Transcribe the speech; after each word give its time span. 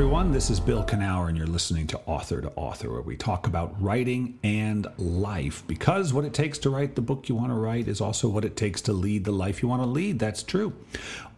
everyone. 0.00 0.32
This 0.32 0.48
is 0.48 0.60
Bill 0.60 0.82
Kenower, 0.82 1.28
and 1.28 1.36
you're 1.36 1.46
listening 1.46 1.86
to 1.88 2.00
Author 2.06 2.40
to 2.40 2.50
Author, 2.56 2.90
where 2.90 3.02
we 3.02 3.18
talk 3.18 3.46
about 3.46 3.74
writing 3.82 4.38
and 4.42 4.86
life. 4.96 5.62
Because 5.66 6.14
what 6.14 6.24
it 6.24 6.32
takes 6.32 6.56
to 6.60 6.70
write 6.70 6.94
the 6.94 7.02
book 7.02 7.28
you 7.28 7.34
want 7.34 7.50
to 7.50 7.54
write 7.54 7.86
is 7.86 8.00
also 8.00 8.26
what 8.26 8.42
it 8.42 8.56
takes 8.56 8.80
to 8.80 8.94
lead 8.94 9.24
the 9.24 9.30
life 9.30 9.60
you 9.60 9.68
want 9.68 9.82
to 9.82 9.86
lead. 9.86 10.18
That's 10.18 10.42
true. 10.42 10.72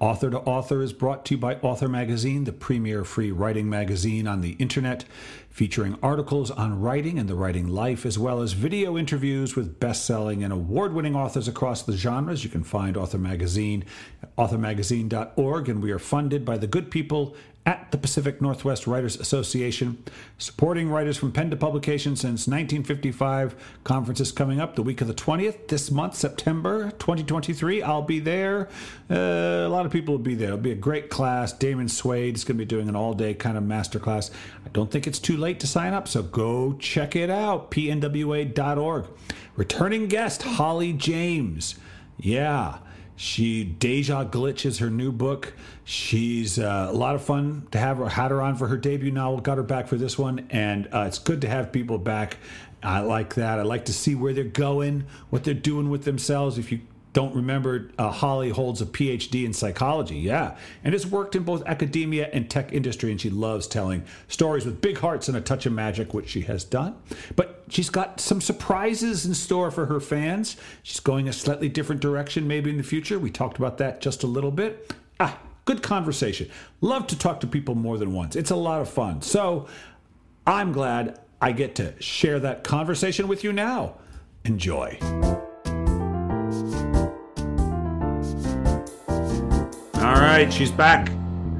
Author 0.03 0.31
to 0.31 0.41
Author 0.41 0.83
is 0.83 0.93
brought 0.93 1.25
to 1.27 1.35
you 1.35 1.39
by 1.39 1.55
Author 1.63 1.87
Magazine, 1.87 2.43
the 2.43 2.53
premier 2.53 3.05
free 3.05 3.31
writing 3.31 3.71
magazine 3.71 4.27
on 4.27 4.41
the 4.41 4.57
internet, 4.59 5.05
featuring 5.49 5.97
articles 6.03 6.51
on 6.51 6.81
writing 6.81 7.21
and 7.21 7.29
the 7.29 7.37
writing 7.37 7.69
life, 7.69 8.05
as 8.05 8.19
well 8.19 8.43
as 8.43 8.53
video 8.53 8.99
interviews 8.99 9.55
with 9.55 9.79
best 9.79 10.05
selling 10.05 10.43
and 10.43 10.53
award 10.53 10.93
winning 10.93 11.15
authors 11.15 11.47
across 11.47 11.83
the 11.83 11.97
genres. 11.97 12.43
You 12.43 12.51
can 12.51 12.65
find 12.65 12.97
Author 12.97 13.17
Magazine 13.17 13.85
at 14.25 14.35
authormagazine.org, 14.35 15.69
and 15.69 15.81
we 15.81 15.93
are 15.93 16.01
funded 16.01 16.45
by 16.45 16.59
the 16.59 16.67
good 16.67 16.91
people 16.91 17.37
at 17.65 17.93
the 17.93 17.99
Pacific 17.99 18.41
Northwest 18.43 18.87
Writers 18.89 19.17
Association, 19.17 20.03
supporting 20.37 20.89
writers 20.89 21.17
from 21.17 21.31
pen 21.31 21.51
to 21.51 21.57
publication 21.57 22.17
since 22.17 22.49
1955. 22.49 23.55
Conference 23.85 24.21
is 24.21 24.33
coming 24.33 24.61
up 24.61 24.75
the 24.75 24.83
week 24.83 25.01
of 25.01 25.07
the 25.07 25.15
20th 25.15 25.69
this 25.69 25.91
month, 25.91 26.17
September 26.17 26.91
2023. 26.99 27.83
I'll 27.83 28.03
be 28.03 28.19
there. 28.19 28.69
Uh, 29.09 29.15
a 29.15 29.69
lot 29.69 29.87
of 29.87 29.92
people 29.93 30.15
will 30.15 30.19
be 30.19 30.35
there. 30.35 30.49
It'll 30.49 30.59
be 30.59 30.73
a 30.73 30.75
great 30.75 31.11
class. 31.11 31.53
Damon 31.53 31.89
Suede 31.89 32.35
is 32.35 32.43
going 32.43 32.57
to 32.57 32.59
be 32.59 32.65
doing 32.65 32.89
an 32.89 32.97
all 32.97 33.15
day 33.15 33.35
kind 33.35 33.57
of 33.57 33.63
master 33.63 34.01
class. 34.01 34.31
I 34.67 34.71
don't 34.71 34.91
think 34.91 35.07
it's 35.07 35.19
too 35.19 35.37
late 35.37 35.61
to 35.61 35.67
sign 35.67 35.93
up, 35.93 36.09
so 36.09 36.23
go 36.23 36.73
check 36.75 37.15
it 37.15 37.31
out. 37.31 37.71
pnwa.org. 37.71 39.07
Returning 39.55 40.09
guest, 40.09 40.43
Holly 40.43 40.93
James. 40.93 41.77
Yeah. 42.19 42.79
She 43.15 43.63
Deja 43.63 44.25
Glitch 44.25 44.65
is 44.65 44.79
her 44.79 44.91
new 44.91 45.13
book. 45.13 45.53
She's 45.85 46.59
uh, 46.59 46.89
a 46.91 46.93
lot 46.93 47.15
of 47.15 47.23
fun 47.23 47.69
to 47.71 47.79
have 47.79 47.99
her. 47.99 48.09
Had 48.09 48.31
her 48.31 48.41
on 48.41 48.57
for 48.57 48.67
her 48.67 48.77
debut 48.77 49.13
novel. 49.13 49.41
Got 49.41 49.59
her 49.59 49.63
back 49.63 49.87
for 49.87 49.97
this 49.97 50.19
one, 50.19 50.47
and 50.51 50.89
uh, 50.93 51.05
it's 51.07 51.19
good 51.19 51.43
to 51.43 51.49
have 51.49 51.71
people 51.71 51.99
back. 51.99 52.39
I 52.83 53.01
like 53.01 53.35
that. 53.35 53.61
I 53.61 53.63
like 53.63 53.85
to 53.85 53.93
see 53.93 54.15
where 54.15 54.33
they're 54.33 54.45
going, 54.45 55.05
what 55.31 55.45
they're 55.45 55.55
doing 55.55 55.89
with 55.91 56.05
themselves. 56.05 56.59
If 56.59 56.73
you 56.73 56.81
don't 57.13 57.35
remember, 57.35 57.91
uh, 57.99 58.11
Holly 58.11 58.51
holds 58.51 58.81
a 58.81 58.87
PhD 58.87 59.45
in 59.45 59.53
psychology. 59.53 60.17
Yeah. 60.17 60.57
And 60.83 60.95
has 60.95 61.07
worked 61.07 61.37
in 61.37 61.43
both 61.43 61.63
academia 61.67 62.31
and 62.33 62.49
tech 62.49 62.73
industry. 62.73 63.11
And 63.11 63.21
she 63.21 63.31
loves 63.31 63.67
telling 63.67 64.05
stories 64.29 64.65
with 64.65 64.81
big 64.81 64.99
hearts 64.99 65.29
and 65.29 65.37
a 65.37 65.41
touch 65.41 65.67
of 65.67 65.73
magic, 65.73 66.15
which 66.15 66.31
she 66.31 66.43
has 66.43 66.65
done. 66.65 66.97
But 67.37 67.65
she's 67.69 67.91
got 67.91 68.21
some 68.21 68.41
surprises 68.41 69.27
in 69.27 69.35
store 69.35 69.71
for 69.71 69.87
her 69.87 70.01
fans. 70.01 70.57
She's 70.83 71.01
going 71.01 71.29
a 71.29 71.33
slightly 71.33 71.69
different 71.69 72.01
direction 72.01 72.49
maybe 72.49 72.71
in 72.71 72.79
the 72.79 72.83
future. 72.83 73.19
We 73.19 73.31
talked 73.31 73.59
about 73.59 73.79
that 73.79 74.01
just 74.01 74.23
a 74.23 74.27
little 74.27 74.51
bit. 74.51 74.95
Ah, 75.21 75.39
good 75.67 75.83
conversation. 75.83 76.51
Love 76.81 77.07
to 77.09 77.19
talk 77.19 77.41
to 77.41 77.47
people 77.47 77.75
more 77.75 77.99
than 77.99 78.13
once. 78.13 78.37
It's 78.37 78.51
a 78.51 78.57
lot 78.57 78.81
of 78.81 78.89
fun. 78.89 79.21
So 79.21 79.69
I'm 80.47 80.73
glad 80.73 81.21
I 81.43 81.53
get 81.53 81.75
to 81.77 82.01
share 82.01 82.41
that 82.41 82.65
conversation 82.65 83.29
with 83.29 83.45
you 83.45 83.53
now. 83.53 83.97
Enjoy. 84.45 84.99
Right, 90.33 90.51
she's 90.51 90.71
back. 90.71 91.11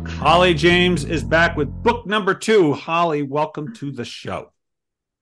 Holly 0.07 0.55
James 0.55 1.05
is 1.05 1.23
back 1.23 1.59
with 1.59 1.69
book 1.83 2.07
number 2.07 2.33
two. 2.33 2.73
Holly, 2.73 3.23
welcome 3.23 3.75
to 3.75 3.93
the 3.93 4.05
show. 4.07 4.51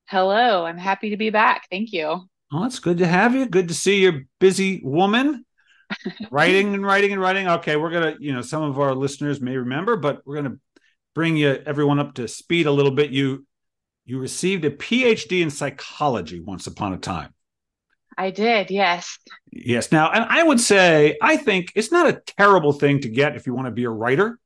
Hello, 0.06 0.64
I'm 0.64 0.78
happy 0.78 1.10
to 1.10 1.16
be 1.16 1.30
back. 1.30 1.66
Thank 1.68 1.92
you. 1.92 2.28
Well, 2.52 2.62
it's 2.62 2.78
good 2.78 2.98
to 2.98 3.08
have 3.08 3.34
you. 3.34 3.46
Good 3.46 3.66
to 3.66 3.74
see 3.74 4.02
you, 4.02 4.26
busy 4.38 4.80
woman. 4.84 5.44
writing 6.30 6.74
and 6.74 6.86
writing 6.86 7.10
and 7.10 7.20
writing. 7.20 7.48
Okay, 7.48 7.74
we're 7.74 7.90
gonna, 7.90 8.14
you 8.20 8.32
know, 8.32 8.40
some 8.40 8.62
of 8.62 8.78
our 8.78 8.94
listeners 8.94 9.40
may 9.40 9.56
remember, 9.56 9.96
but 9.96 10.22
we're 10.24 10.36
gonna 10.36 10.56
bring 11.16 11.36
you 11.36 11.60
everyone 11.66 11.98
up 11.98 12.14
to 12.14 12.28
speed 12.28 12.66
a 12.66 12.72
little 12.72 12.92
bit. 12.92 13.10
You 13.10 13.44
you 14.04 14.20
received 14.20 14.64
a 14.64 14.70
PhD 14.70 15.42
in 15.42 15.50
psychology 15.50 16.38
once 16.38 16.68
upon 16.68 16.92
a 16.92 16.98
time. 16.98 17.34
I 18.20 18.30
did, 18.30 18.70
yes. 18.70 19.16
Yes. 19.50 19.90
Now, 19.90 20.10
and 20.10 20.26
I 20.28 20.42
would 20.42 20.60
say, 20.60 21.16
I 21.22 21.38
think 21.38 21.72
it's 21.74 21.90
not 21.90 22.06
a 22.06 22.20
terrible 22.36 22.70
thing 22.74 23.00
to 23.00 23.08
get 23.08 23.34
if 23.34 23.46
you 23.46 23.54
want 23.54 23.68
to 23.68 23.70
be 23.70 23.84
a 23.84 23.90
writer, 23.90 24.38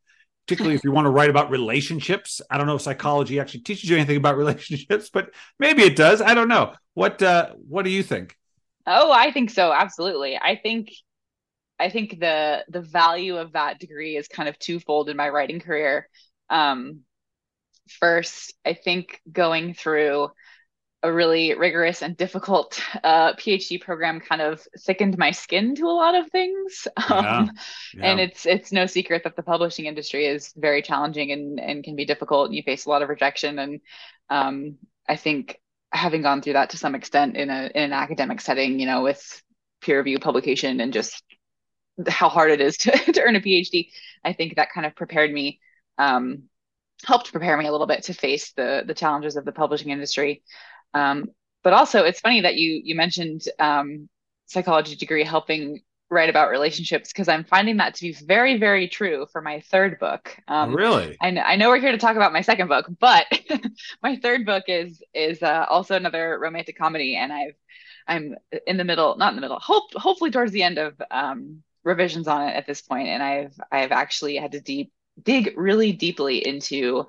particularly 0.46 0.76
if 0.76 0.84
you 0.84 0.92
want 0.92 1.06
to 1.06 1.10
write 1.10 1.28
about 1.28 1.50
relationships. 1.50 2.40
I 2.48 2.56
don't 2.56 2.68
know 2.68 2.76
if 2.76 2.82
psychology 2.82 3.40
actually 3.40 3.62
teaches 3.62 3.90
you 3.90 3.96
anything 3.96 4.16
about 4.16 4.36
relationships, 4.44 5.10
but 5.12 5.30
maybe 5.58 5.82
it 5.82 5.96
does. 5.96 6.22
I 6.22 6.34
don't 6.34 6.46
know. 6.46 6.72
What 6.94 7.20
uh 7.20 7.50
what 7.68 7.84
do 7.84 7.90
you 7.90 8.04
think? 8.04 8.36
Oh, 8.86 9.10
I 9.10 9.32
think 9.32 9.50
so, 9.50 9.72
absolutely. 9.72 10.36
I 10.36 10.54
think 10.54 10.92
I 11.80 11.90
think 11.90 12.20
the 12.20 12.64
the 12.68 12.80
value 12.80 13.38
of 13.38 13.54
that 13.54 13.80
degree 13.80 14.16
is 14.16 14.28
kind 14.28 14.48
of 14.48 14.56
twofold 14.60 15.08
in 15.08 15.16
my 15.16 15.30
writing 15.30 15.58
career. 15.58 16.08
Um 16.48 17.00
first, 17.98 18.54
I 18.64 18.74
think 18.74 19.20
going 19.32 19.74
through 19.74 20.28
a 21.04 21.12
really 21.12 21.54
rigorous 21.54 22.00
and 22.00 22.16
difficult 22.16 22.80
uh, 23.04 23.34
PhD 23.34 23.78
program 23.78 24.20
kind 24.20 24.40
of 24.40 24.66
thickened 24.80 25.18
my 25.18 25.32
skin 25.32 25.74
to 25.74 25.84
a 25.84 25.92
lot 25.92 26.14
of 26.14 26.30
things. 26.30 26.88
Um, 27.10 27.50
yeah. 27.94 28.10
And 28.10 28.18
it's 28.20 28.46
it's 28.46 28.72
no 28.72 28.86
secret 28.86 29.22
that 29.24 29.36
the 29.36 29.42
publishing 29.42 29.84
industry 29.84 30.26
is 30.26 30.52
very 30.56 30.80
challenging 30.80 31.30
and, 31.32 31.60
and 31.60 31.84
can 31.84 31.94
be 31.96 32.06
difficult. 32.06 32.46
And 32.46 32.56
you 32.56 32.62
face 32.62 32.86
a 32.86 32.88
lot 32.88 33.02
of 33.02 33.10
rejection. 33.10 33.58
And 33.58 33.80
um, 34.30 34.78
I 35.06 35.16
think 35.16 35.60
having 35.92 36.22
gone 36.22 36.40
through 36.40 36.54
that 36.54 36.70
to 36.70 36.78
some 36.78 36.94
extent 36.94 37.36
in 37.36 37.50
a 37.50 37.70
in 37.74 37.82
an 37.82 37.92
academic 37.92 38.40
setting, 38.40 38.80
you 38.80 38.86
know, 38.86 39.02
with 39.02 39.42
peer 39.82 39.98
review 39.98 40.18
publication 40.18 40.80
and 40.80 40.92
just 40.92 41.22
how 42.08 42.30
hard 42.30 42.50
it 42.50 42.60
is 42.60 42.76
to, 42.78 42.90
to 43.12 43.22
earn 43.22 43.36
a 43.36 43.40
PhD, 43.40 43.90
I 44.24 44.32
think 44.32 44.56
that 44.56 44.72
kind 44.72 44.86
of 44.86 44.96
prepared 44.96 45.30
me, 45.30 45.60
um, 45.98 46.44
helped 47.04 47.30
prepare 47.30 47.56
me 47.56 47.66
a 47.66 47.72
little 47.72 47.86
bit 47.86 48.04
to 48.04 48.14
face 48.14 48.52
the 48.52 48.82
the 48.86 48.94
challenges 48.94 49.36
of 49.36 49.44
the 49.44 49.52
publishing 49.52 49.90
industry. 49.90 50.42
Um, 50.94 51.26
but 51.62 51.72
also, 51.72 52.04
it's 52.04 52.20
funny 52.20 52.42
that 52.42 52.56
you 52.56 52.80
you 52.84 52.94
mentioned 52.94 53.42
um, 53.58 54.08
psychology 54.46 54.96
degree 54.96 55.24
helping 55.24 55.80
write 56.10 56.30
about 56.30 56.50
relationships 56.50 57.12
because 57.12 57.28
I'm 57.28 57.44
finding 57.44 57.78
that 57.78 57.94
to 57.96 58.02
be 58.02 58.12
very, 58.12 58.58
very 58.58 58.88
true 58.88 59.26
for 59.32 59.40
my 59.40 59.60
third 59.60 59.98
book. 59.98 60.36
Um, 60.48 60.74
really? 60.74 61.16
I, 61.20 61.28
I 61.38 61.56
know 61.56 61.68
we're 61.68 61.80
here 61.80 61.92
to 61.92 61.98
talk 61.98 62.16
about 62.16 62.32
my 62.32 62.42
second 62.42 62.68
book, 62.68 62.86
but 63.00 63.26
my 64.02 64.16
third 64.16 64.46
book 64.46 64.64
is 64.68 65.02
is 65.12 65.42
uh, 65.42 65.66
also 65.68 65.96
another 65.96 66.38
romantic 66.40 66.78
comedy, 66.78 67.16
and 67.16 67.32
I've 67.32 67.56
I'm 68.06 68.36
in 68.66 68.76
the 68.76 68.84
middle, 68.84 69.16
not 69.16 69.30
in 69.30 69.36
the 69.36 69.42
middle, 69.42 69.58
hope 69.58 69.92
hopefully 69.94 70.30
towards 70.30 70.52
the 70.52 70.62
end 70.62 70.78
of 70.78 70.94
um, 71.10 71.62
revisions 71.82 72.28
on 72.28 72.48
it 72.48 72.52
at 72.52 72.66
this 72.66 72.82
point, 72.82 73.08
and 73.08 73.22
I've 73.22 73.58
I've 73.72 73.92
actually 73.92 74.36
had 74.36 74.52
to 74.52 74.60
deep 74.60 74.92
dig 75.22 75.54
really 75.56 75.92
deeply 75.92 76.46
into 76.46 77.06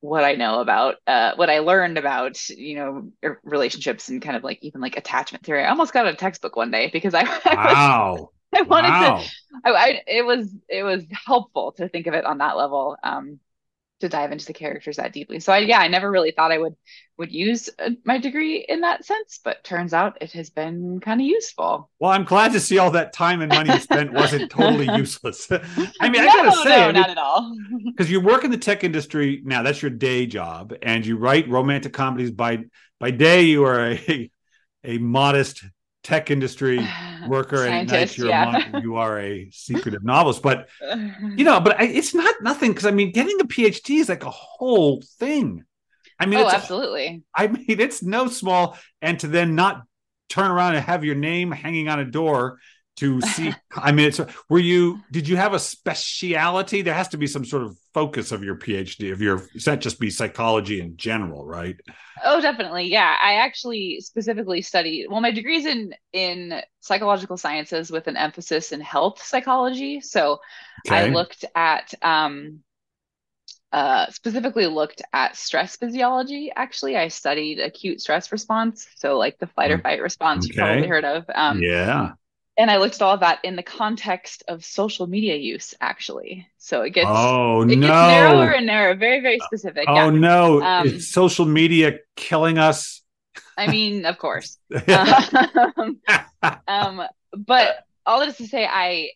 what 0.00 0.24
I 0.24 0.34
know 0.34 0.60
about 0.60 0.96
uh, 1.06 1.32
what 1.36 1.50
I 1.50 1.58
learned 1.58 1.98
about 1.98 2.48
you 2.48 2.76
know 2.76 3.10
er, 3.24 3.40
relationships 3.44 4.08
and 4.08 4.22
kind 4.22 4.36
of 4.36 4.44
like 4.44 4.58
even 4.62 4.80
like 4.80 4.96
attachment 4.96 5.44
theory. 5.44 5.64
I 5.64 5.70
almost 5.70 5.92
got 5.92 6.06
a 6.06 6.14
textbook 6.14 6.56
one 6.56 6.70
day 6.70 6.90
because 6.92 7.14
I, 7.14 7.22
I 7.44 7.54
wow. 7.54 8.14
Was, 8.14 8.28
I 8.54 8.62
wanted 8.62 8.88
wow. 8.90 9.18
to. 9.18 9.30
I, 9.64 9.70
I, 9.70 10.02
it 10.06 10.24
was 10.24 10.54
it 10.68 10.82
was 10.82 11.04
helpful 11.26 11.72
to 11.72 11.88
think 11.88 12.06
of 12.06 12.14
it 12.14 12.24
on 12.24 12.38
that 12.38 12.56
level. 12.56 12.96
Um, 13.02 13.40
to 14.00 14.08
dive 14.08 14.32
into 14.32 14.46
the 14.46 14.52
characters 14.52 14.96
that 14.96 15.12
deeply. 15.12 15.40
So 15.40 15.52
I, 15.52 15.58
yeah, 15.58 15.78
I 15.78 15.88
never 15.88 16.10
really 16.10 16.30
thought 16.30 16.52
I 16.52 16.58
would 16.58 16.74
would 17.16 17.32
use 17.32 17.68
uh, 17.84 17.90
my 18.04 18.18
degree 18.18 18.64
in 18.68 18.82
that 18.82 19.04
sense, 19.04 19.40
but 19.42 19.64
turns 19.64 19.92
out 19.92 20.18
it 20.20 20.30
has 20.32 20.50
been 20.50 21.00
kind 21.00 21.20
of 21.20 21.26
useful. 21.26 21.90
Well, 21.98 22.12
I'm 22.12 22.24
glad 22.24 22.52
to 22.52 22.60
see 22.60 22.78
all 22.78 22.92
that 22.92 23.12
time 23.12 23.40
and 23.40 23.52
money 23.52 23.76
spent 23.80 24.12
wasn't 24.12 24.52
totally 24.52 24.86
useless. 24.96 25.50
I 26.00 26.08
mean, 26.08 26.24
no, 26.24 26.28
I 26.28 26.36
gotta 26.36 26.52
say, 26.62 26.68
no, 26.68 26.76
I 26.76 26.86
mean, 26.86 26.94
not 26.94 27.10
at 27.10 27.18
all. 27.18 27.56
Because 27.86 28.10
you 28.10 28.20
work 28.20 28.44
in 28.44 28.52
the 28.52 28.58
tech 28.58 28.84
industry 28.84 29.42
now, 29.44 29.62
that's 29.62 29.82
your 29.82 29.90
day 29.90 30.26
job, 30.26 30.72
and 30.82 31.04
you 31.04 31.16
write 31.16 31.48
romantic 31.48 31.92
comedies 31.92 32.30
by 32.30 32.64
by 33.00 33.10
day. 33.10 33.42
You 33.42 33.64
are 33.64 33.90
a 33.90 34.30
a 34.84 34.98
modest 34.98 35.64
tech 36.02 36.30
industry 36.30 36.86
worker 37.28 37.64
and 37.64 37.90
at 37.90 37.92
night 37.92 38.16
you're 38.16 38.28
yeah. 38.28 38.70
a, 38.72 38.80
you 38.80 38.96
are 38.96 39.20
a 39.20 39.50
secretive 39.50 40.04
novelist 40.04 40.42
but 40.42 40.68
you 41.36 41.44
know 41.44 41.60
but 41.60 41.78
I, 41.80 41.84
it's 41.84 42.14
not 42.14 42.34
nothing 42.42 42.70
because 42.70 42.86
i 42.86 42.90
mean 42.90 43.12
getting 43.12 43.40
a 43.40 43.44
phd 43.44 44.00
is 44.00 44.08
like 44.08 44.24
a 44.24 44.30
whole 44.30 45.02
thing. 45.18 45.64
I 46.20 46.26
mean 46.26 46.40
oh 46.40 46.48
absolutely 46.48 47.22
a, 47.36 47.42
i 47.42 47.46
mean 47.48 47.64
it's 47.80 48.02
no 48.02 48.28
small 48.28 48.76
and 49.02 49.18
to 49.20 49.28
then 49.28 49.54
not 49.54 49.82
turn 50.28 50.50
around 50.50 50.74
and 50.74 50.84
have 50.84 51.04
your 51.04 51.14
name 51.14 51.50
hanging 51.50 51.88
on 51.88 52.00
a 52.00 52.04
door 52.04 52.58
to 52.98 53.20
see 53.20 53.54
i 53.76 53.92
mean 53.92 54.08
it's 54.08 54.20
were 54.48 54.58
you 54.58 55.00
did 55.10 55.28
you 55.28 55.36
have 55.36 55.54
a 55.54 55.58
speciality 55.58 56.82
there 56.82 56.94
has 56.94 57.08
to 57.08 57.16
be 57.16 57.26
some 57.26 57.44
sort 57.44 57.62
of 57.62 57.78
focus 57.94 58.32
of 58.32 58.42
your 58.42 58.56
phd 58.56 59.12
of 59.12 59.22
your 59.22 59.46
it's 59.54 59.66
not 59.66 59.80
just 59.80 60.00
be 60.00 60.10
psychology 60.10 60.80
in 60.80 60.96
general 60.96 61.46
right 61.46 61.80
oh 62.24 62.40
definitely 62.40 62.84
yeah 62.84 63.16
i 63.22 63.34
actually 63.34 64.00
specifically 64.00 64.60
studied 64.60 65.06
well 65.08 65.20
my 65.20 65.32
degree's 65.32 65.66
in 65.66 65.94
in 66.12 66.60
psychological 66.80 67.36
sciences 67.36 67.90
with 67.90 68.08
an 68.08 68.16
emphasis 68.16 68.72
in 68.72 68.80
health 68.80 69.22
psychology 69.22 70.00
so 70.00 70.38
okay. 70.86 70.96
i 70.96 71.06
looked 71.06 71.44
at 71.54 71.94
um 72.02 72.60
uh, 73.70 74.10
specifically 74.10 74.66
looked 74.66 75.02
at 75.12 75.36
stress 75.36 75.76
physiology. 75.76 76.50
Actually, 76.56 76.96
I 76.96 77.08
studied 77.08 77.60
acute 77.60 78.00
stress 78.00 78.32
response, 78.32 78.86
so 78.96 79.18
like 79.18 79.38
the 79.38 79.46
fight 79.46 79.70
or 79.70 79.76
mm. 79.76 79.82
fight 79.82 80.00
response 80.00 80.46
okay. 80.46 80.54
you 80.54 80.58
probably 80.58 80.88
heard 80.88 81.04
of. 81.04 81.26
Um, 81.34 81.60
yeah 81.62 82.12
and 82.58 82.70
I 82.70 82.76
looked 82.78 82.96
at 82.96 83.02
all 83.02 83.14
of 83.14 83.20
that 83.20 83.38
in 83.44 83.56
the 83.56 83.62
context 83.62 84.42
of 84.48 84.64
social 84.64 85.06
media 85.06 85.36
use, 85.36 85.74
actually. 85.80 86.46
So 86.58 86.82
it 86.82 86.90
gets 86.90 87.08
oh 87.10 87.62
it 87.62 87.66
no 87.66 87.86
gets 87.86 87.90
narrower 87.90 88.50
and 88.52 88.66
narrower, 88.66 88.94
very 88.94 89.20
very 89.20 89.38
specific. 89.40 89.84
oh 89.88 89.94
yeah. 89.94 90.10
no 90.10 90.62
Um, 90.62 90.86
is 90.86 91.10
social 91.12 91.46
media 91.46 91.98
killing 92.16 92.58
us 92.58 93.02
I 93.56 93.66
mean, 93.66 94.04
of 94.06 94.18
course. 94.18 94.56
um, 94.88 96.00
um, 96.68 97.02
but 97.36 97.84
all 98.06 98.20
that 98.20 98.28
is 98.28 98.36
to 98.36 98.46
say, 98.46 98.64
I, 98.64 99.10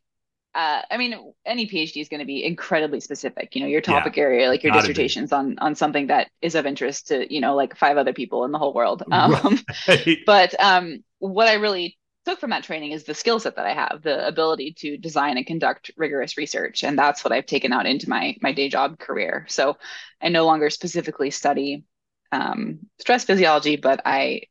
uh, 0.55 0.83
I 0.91 0.97
mean, 0.97 1.33
any 1.47 1.67
PhD 1.67 2.01
is 2.01 2.09
going 2.09 2.21
to 2.21 2.27
be 2.27 2.45
incredibly 2.45 3.01
specific. 3.01 3.55
You 3.55 3.63
know, 3.63 3.69
your 3.69 3.81
topic 3.81 4.19
area, 4.19 4.49
like 4.49 4.63
your 4.63 4.73
dissertations 4.73 5.33
on 5.33 5.59
on 5.61 5.75
something 5.77 6.09
that 6.09 6.29
is 6.43 6.55
of 6.57 6.67
interest 6.67 7.09
to 7.09 7.33
you 7.33 7.41
know 7.41 7.55
like 7.55 7.77
five 7.77 7.97
other 7.97 8.13
people 8.13 8.45
in 8.45 8.53
the 8.53 8.59
whole 8.59 8.75
world. 8.75 9.03
Um, 9.13 9.59
Right. 9.89 10.19
but 10.27 10.59
um, 10.61 11.05
what 11.21 11.47
I 11.49 11.55
really 11.55 11.97
took 12.25 12.41
from 12.41 12.51
that 12.51 12.65
training 12.65 12.93
is 12.93 13.05
the 13.05 13.15
skill 13.15 13.41
set 13.41 13.57
that 13.57 13.67
I 13.67 13.75
have, 13.75 14.03
the 14.03 14.27
ability 14.27 14.75
to 14.79 14.97
design 14.97 15.37
and 15.37 15.47
conduct 15.47 15.91
rigorous 15.97 16.37
research, 16.37 16.85
and 16.85 16.99
that's 16.99 17.25
what 17.25 17.33
I've 17.33 17.47
taken 17.47 17.73
out 17.73 17.87
into 17.87 18.09
my 18.09 18.37
my 18.41 18.53
day 18.53 18.69
job 18.69 18.99
career. 18.99 19.47
So 19.49 19.77
I 20.21 20.29
no 20.29 20.47
longer 20.47 20.71
specifically 20.71 21.31
study 21.31 21.85
um, 22.31 22.81
stress 22.99 23.25
physiology, 23.25 23.77
but 23.77 24.01
I 24.05 24.43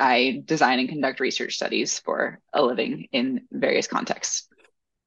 I 0.00 0.42
design 0.44 0.78
and 0.78 0.88
conduct 0.88 1.20
research 1.20 1.54
studies 1.54 1.98
for 1.98 2.40
a 2.52 2.62
living 2.62 3.08
in 3.12 3.42
various 3.50 3.86
contexts. 3.86 4.48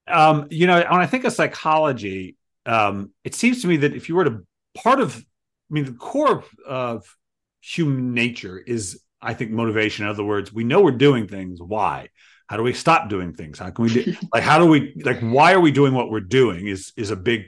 um, 0.07 0.47
you 0.49 0.67
know, 0.67 0.75
when 0.75 1.01
I 1.01 1.05
think 1.05 1.23
of 1.23 1.33
psychology, 1.33 2.35
um, 2.65 3.11
it 3.23 3.35
seems 3.35 3.61
to 3.61 3.67
me 3.67 3.77
that 3.77 3.95
if 3.95 4.09
you 4.09 4.15
were 4.15 4.25
to 4.25 4.45
part 4.75 4.99
of, 4.99 5.15
I 5.17 5.73
mean, 5.73 5.85
the 5.85 5.93
core 5.93 6.31
of, 6.31 6.49
of 6.67 7.17
human 7.61 8.13
nature 8.13 8.57
is, 8.57 9.01
I 9.21 9.33
think, 9.33 9.51
motivation. 9.51 10.05
In 10.05 10.11
other 10.11 10.23
words, 10.23 10.51
we 10.51 10.63
know 10.63 10.81
we're 10.81 10.91
doing 10.91 11.27
things. 11.27 11.59
Why? 11.61 12.09
How 12.47 12.57
do 12.57 12.63
we 12.63 12.73
stop 12.73 13.09
doing 13.09 13.33
things? 13.33 13.59
How 13.59 13.69
can 13.69 13.85
we 13.85 13.93
do? 13.93 14.15
like, 14.33 14.43
how 14.43 14.57
do 14.57 14.65
we? 14.65 14.93
Like, 15.03 15.19
why 15.21 15.53
are 15.53 15.59
we 15.59 15.71
doing 15.71 15.93
what 15.93 16.09
we're 16.09 16.19
doing? 16.19 16.67
Is 16.67 16.91
is 16.97 17.11
a 17.11 17.15
big, 17.15 17.45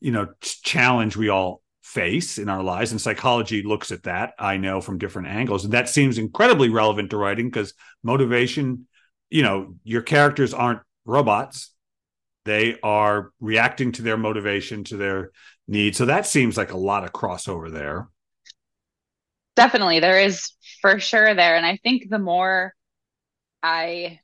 you 0.00 0.12
know, 0.12 0.28
challenge 0.40 1.16
we 1.16 1.28
all 1.28 1.62
face 1.82 2.38
in 2.38 2.48
our 2.48 2.62
lives. 2.62 2.90
And 2.90 3.00
psychology 3.00 3.62
looks 3.62 3.92
at 3.92 4.04
that. 4.04 4.32
I 4.38 4.56
know 4.56 4.80
from 4.80 4.98
different 4.98 5.28
angles, 5.28 5.64
and 5.64 5.74
that 5.74 5.88
seems 5.88 6.18
incredibly 6.18 6.68
relevant 6.68 7.10
to 7.10 7.16
writing 7.16 7.48
because 7.48 7.74
motivation. 8.02 8.86
You 9.30 9.42
know, 9.42 9.74
your 9.82 10.02
characters 10.02 10.54
aren't 10.54 10.80
robots 11.04 11.70
they 12.44 12.78
are 12.82 13.30
reacting 13.40 13.90
to 13.90 14.02
their 14.02 14.16
motivation 14.16 14.84
to 14.84 14.96
their 14.96 15.30
needs 15.66 15.98
so 15.98 16.06
that 16.06 16.26
seems 16.26 16.56
like 16.56 16.72
a 16.72 16.76
lot 16.76 17.04
of 17.04 17.12
crossover 17.12 17.70
there 17.70 18.08
Definitely, 19.56 20.00
there 20.00 20.20
is 20.20 20.50
for 20.84 21.00
sure 21.00 21.34
there, 21.34 21.56
and 21.56 21.66
I 21.66 21.78
think 21.78 22.10
the 22.10 22.18
more 22.20 22.74
I, 23.62 24.20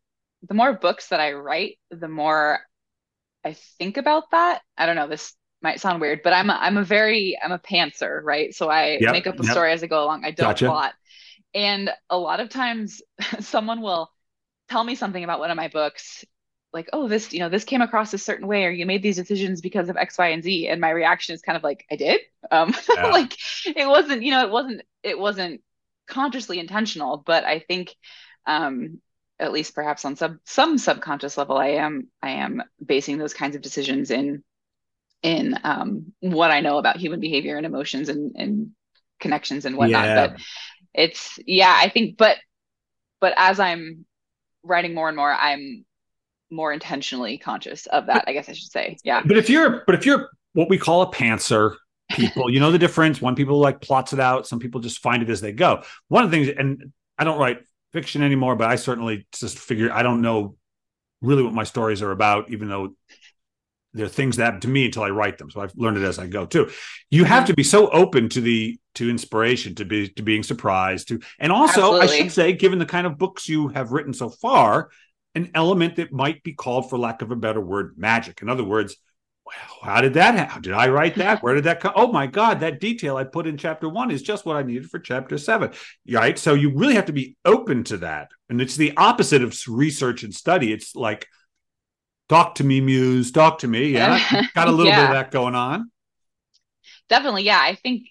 the 0.49 0.55
more 0.55 0.73
books 0.75 1.09
that 1.09 1.21
I 1.21 1.33
write, 1.33 1.79
the 1.91 2.09
more 2.09 2.61
I 3.45 3.55
think 3.79 3.97
about 3.97 4.31
that. 4.33 4.63
I 4.79 4.87
don't 4.87 4.97
know, 4.97 5.09
this 5.09 5.35
might 5.63 5.81
sound 5.81 6.01
weird, 6.01 6.23
but 6.25 6.33
I'm 6.35 6.51
a, 6.51 6.55
I'm 6.55 6.77
a 6.79 6.85
very 6.85 7.39
I'm 7.43 7.53
a 7.53 7.59
pantser, 7.61 8.21
right? 8.23 8.55
So 8.55 8.71
I 8.71 9.01
Yep, 9.01 9.09
make 9.09 9.27
up 9.27 9.41
a 9.41 9.45
yep. 9.45 9.45
story 9.45 9.73
as 9.73 9.83
I 9.83 9.87
go 9.89 10.05
along. 10.05 10.25
I 10.25 10.33
don't 10.33 10.61
Gotcha. 10.61 10.63
plot. 10.63 10.95
And 11.55 11.91
a 12.11 12.19
lot 12.19 12.41
of 12.41 12.51
times 12.51 13.03
someone 13.41 13.81
will 13.83 14.11
tell 14.71 14.85
me 14.85 14.95
something 14.95 15.25
about 15.25 15.41
one 15.41 15.51
of 15.51 15.57
my 15.57 15.69
books, 15.69 16.25
like, 16.73 16.89
oh, 16.93 17.09
this, 17.09 17.33
you 17.33 17.41
know, 17.41 17.49
this 17.49 17.65
came 17.65 17.83
across 17.83 18.15
a 18.15 18.19
certain 18.19 18.47
way, 18.49 18.65
or 18.67 18.71
you 18.71 18.87
made 18.87 19.03
these 19.03 19.17
decisions 19.17 19.61
because 19.61 19.89
of 19.89 19.97
X, 19.97 20.19
Y, 20.19 20.29
and 20.29 20.43
Z. 20.45 20.69
And 20.69 20.81
my 20.81 20.91
reaction 20.91 21.35
is 21.35 21.43
kind 21.43 21.57
of 21.57 21.65
like, 21.65 21.85
I 21.91 21.97
did. 21.97 22.21
Um, 22.51 22.75
Yeah. 22.97 23.13
like 23.13 23.37
it 23.67 23.89
wasn't, 23.89 24.23
you 24.23 24.31
know, 24.33 24.47
it 24.47 24.51
wasn't, 24.53 24.83
it 25.03 25.19
wasn't 25.19 25.63
consciously 26.11 26.59
intentional, 26.59 27.23
but 27.25 27.45
I 27.45 27.61
think 27.61 27.95
um 28.47 29.01
at 29.39 29.53
least 29.53 29.75
perhaps 29.75 30.05
on 30.05 30.17
some 30.17 30.41
some 30.45 30.79
subconscious 30.79 31.39
level, 31.39 31.57
I 31.57 31.69
am 31.69 32.09
I 32.23 32.31
am 32.31 32.63
basing 32.85 33.19
those 33.19 33.35
kinds 33.35 33.57
of 33.57 33.63
decisions 33.63 34.11
in 34.11 34.43
in 35.23 35.59
um 35.65 36.13
what 36.21 36.51
I 36.51 36.61
know 36.61 36.79
about 36.79 36.97
human 36.97 37.21
behavior 37.21 37.57
and 37.57 37.67
emotions 37.67 38.09
and 38.09 38.35
and 38.37 38.71
connections 39.21 39.65
and 39.65 39.77
whatnot. 39.77 40.05
Yeah. 40.05 40.27
But 40.27 40.41
it's 40.95 41.39
yeah, 41.47 41.75
I 41.77 41.89
think 41.89 42.17
but 42.19 42.39
but 43.21 43.35
as 43.37 43.61
I'm 43.61 44.05
writing 44.63 44.95
more 44.95 45.09
and 45.09 45.17
more, 45.17 45.33
I'm 45.33 45.85
more 46.51 46.73
intentionally 46.73 47.39
conscious 47.39 47.87
of 47.87 48.07
that, 48.07 48.25
I 48.27 48.33
guess 48.33 48.49
I 48.49 48.53
should 48.53 48.71
say. 48.71 48.97
Yeah. 49.05 49.23
but 49.25 49.39
if 49.39 49.49
you're 49.49 49.85
but 49.87 49.95
if 49.95 50.05
you're 50.05 50.31
what 50.53 50.69
we 50.69 50.79
call 50.79 51.03
a 51.03 51.13
pantser 51.13 51.77
people. 52.21 52.51
You 52.51 52.61
know 52.61 52.71
the 52.71 52.79
difference? 52.79 53.21
One 53.21 53.35
people 53.35 53.59
like 53.59 53.81
plots 53.81 54.13
it 54.13 54.21
out. 54.21 54.47
Some 54.47 54.59
people 54.59 54.81
just 54.81 55.01
find 55.01 55.23
it 55.23 55.31
as 55.31 55.41
they 55.41 55.53
go. 55.53 55.83
One 56.09 56.25
of 56.25 56.31
the 56.31 56.37
things 56.37 56.55
and 56.57 56.93
i 57.21 57.25
don't 57.25 57.39
write 57.39 57.59
fiction 57.93 58.23
anymore 58.23 58.57
but 58.57 58.69
i 58.69 58.77
certainly 58.77 59.27
just 59.33 59.59
figure 59.59 59.93
i 59.93 60.03
don't 60.03 60.23
know 60.23 60.57
really 61.21 61.43
what 61.43 61.53
my 61.53 61.65
stories 61.65 62.03
are 62.03 62.11
about 62.11 62.51
even 62.51 62.69
though 62.69 62.95
they're 63.93 64.09
things 64.09 64.37
that 64.37 64.45
happen 64.45 64.61
to 64.61 64.69
me 64.69 64.87
until 64.87 65.03
i 65.03 65.11
write 65.11 65.39
them. 65.39 65.51
So 65.51 65.61
i've 65.61 65.75
learned 65.77 65.99
it 65.99 66.05
as 66.05 66.19
i 66.19 66.27
go 66.27 66.47
too. 66.47 66.71
You 67.11 67.25
have 67.25 67.47
to 67.47 67.55
be 67.55 67.65
so 67.65 67.89
open 67.91 68.29
to 68.31 68.41
the 68.41 68.79
to 68.95 69.11
inspiration 69.11 69.75
to 69.77 69.85
be 69.85 70.09
to 70.09 70.23
being 70.23 70.43
surprised 70.43 71.09
to 71.09 71.21
and 71.39 71.53
also 71.53 71.95
i 71.95 72.07
should 72.07 72.33
say 72.33 72.53
given 72.53 72.79
the 72.79 72.87
kind 72.87 73.07
of 73.07 73.19
books 73.19 73.49
you 73.49 73.69
have 73.69 73.93
written 73.93 74.13
so 74.13 74.29
far 74.29 74.91
an 75.35 75.51
element 75.55 75.97
that 75.97 76.13
might 76.13 76.43
be 76.43 76.53
called 76.53 76.91
for 76.91 76.99
lack 76.99 77.23
of 77.23 77.31
a 77.31 77.37
better 77.37 77.61
word 77.61 77.95
magic. 77.97 78.43
In 78.43 78.49
other 78.49 78.65
words 78.65 78.97
well, 79.83 79.95
how 79.95 80.01
did 80.01 80.15
that 80.15 80.35
happen? 80.35 80.63
Did 80.63 80.73
I 80.73 80.89
write 80.89 81.15
that? 81.17 81.43
Where 81.43 81.55
did 81.55 81.65
that 81.65 81.81
come? 81.81 81.93
Oh 81.97 82.13
my 82.13 82.27
God, 82.27 82.61
that 82.61 82.81
detail 82.81 83.17
I 83.17 83.25
put 83.25 83.47
in 83.47 83.57
chapter 83.57 83.89
one 83.89 84.11
is 84.11 84.23
just 84.23 84.47
what 84.47 84.57
I 84.57 84.63
needed 84.63 84.91
for 84.91 84.99
chapter 84.99 85.39
seven. 85.39 85.73
Right. 86.11 86.39
So 86.39 86.55
you 86.55 86.73
really 86.75 86.95
have 86.95 87.07
to 87.07 87.13
be 87.13 87.37
open 87.45 87.85
to 87.85 87.99
that. 87.99 88.29
And 88.49 88.61
it's 88.61 88.77
the 88.77 88.97
opposite 88.97 89.43
of 89.43 89.57
research 89.69 90.23
and 90.23 90.35
study. 90.35 90.73
It's 90.73 90.95
like, 90.95 91.27
talk 92.29 92.57
to 92.57 92.65
me, 92.65 92.81
muse, 92.81 93.33
talk 93.33 93.59
to 93.61 93.69
me. 93.69 93.89
Yeah. 93.89 94.19
Got 94.55 94.69
a 94.69 94.73
little 94.73 94.93
bit 94.93 95.05
of 95.05 95.11
that 95.11 95.31
going 95.31 95.55
on. 95.55 95.91
Definitely, 97.09 97.43
yeah. 97.43 97.61
I 97.61 97.75
think 97.75 98.05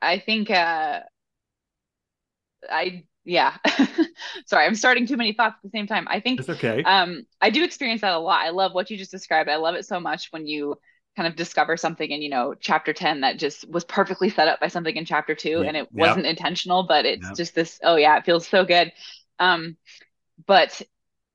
I 0.00 0.18
think 0.18 0.50
uh 0.50 1.00
I 2.68 3.04
yeah. 3.24 3.56
Sorry, 4.46 4.66
I'm 4.66 4.74
starting 4.74 5.06
too 5.06 5.16
many 5.16 5.32
thoughts 5.32 5.56
at 5.56 5.62
the 5.62 5.76
same 5.76 5.86
time. 5.86 6.06
I 6.08 6.20
think 6.20 6.40
It's 6.40 6.48
okay. 6.50 6.88
um 6.88 7.22
I 7.40 7.50
do 7.50 7.64
experience 7.64 8.00
that 8.00 8.12
a 8.14 8.18
lot. 8.18 8.44
I 8.44 8.50
love 8.50 8.74
what 8.74 8.90
you 8.90 8.96
just 8.96 9.10
described. 9.10 9.48
I 9.48 9.56
love 9.56 9.74
it 9.74 9.86
so 9.86 10.00
much 10.00 10.28
when 10.30 10.46
you 10.46 10.76
kind 11.16 11.28
of 11.28 11.36
discover 11.36 11.76
something 11.76 12.10
in, 12.10 12.22
you 12.22 12.30
know, 12.30 12.54
chapter 12.58 12.92
10 12.92 13.20
that 13.20 13.38
just 13.38 13.68
was 13.70 13.84
perfectly 13.84 14.30
set 14.30 14.48
up 14.48 14.60
by 14.60 14.68
something 14.68 14.96
in 14.96 15.04
chapter 15.04 15.34
2 15.34 15.62
Yeah. 15.62 15.68
and 15.68 15.76
it 15.76 15.88
wasn't 15.92 16.26
intentional, 16.26 16.84
but 16.84 17.04
it's 17.06 17.30
Yep. 17.30 17.36
just 17.36 17.54
this, 17.54 17.78
oh 17.84 17.96
yeah, 17.96 18.16
it 18.18 18.24
feels 18.24 18.46
so 18.48 18.64
good. 18.64 18.92
Um 19.38 19.76
but 20.46 20.80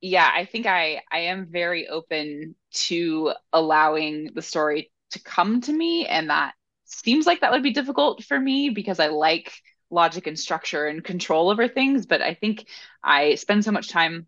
yeah, 0.01 0.29
I 0.33 0.45
think 0.45 0.65
I 0.65 1.01
I 1.11 1.19
am 1.19 1.47
very 1.51 1.87
open 1.87 2.55
to 2.73 3.33
allowing 3.53 4.31
the 4.35 4.41
story 4.41 4.91
to 5.11 5.21
come 5.23 5.61
to 5.61 5.73
me 5.73 6.05
and 6.07 6.29
that 6.29 6.53
seems 6.85 7.25
like 7.25 7.41
that 7.41 7.51
would 7.51 7.63
be 7.63 7.73
difficult 7.73 8.23
for 8.23 8.39
me 8.39 8.69
because 8.69 8.99
I 8.99 9.07
like 9.07 9.51
logic 9.89 10.27
and 10.27 10.37
structure 10.39 10.87
and 10.87 11.03
control 11.03 11.49
over 11.49 11.67
things, 11.67 12.05
but 12.05 12.21
I 12.21 12.33
think 12.33 12.67
I 13.03 13.35
spend 13.35 13.63
so 13.65 13.71
much 13.71 13.89
time 13.89 14.27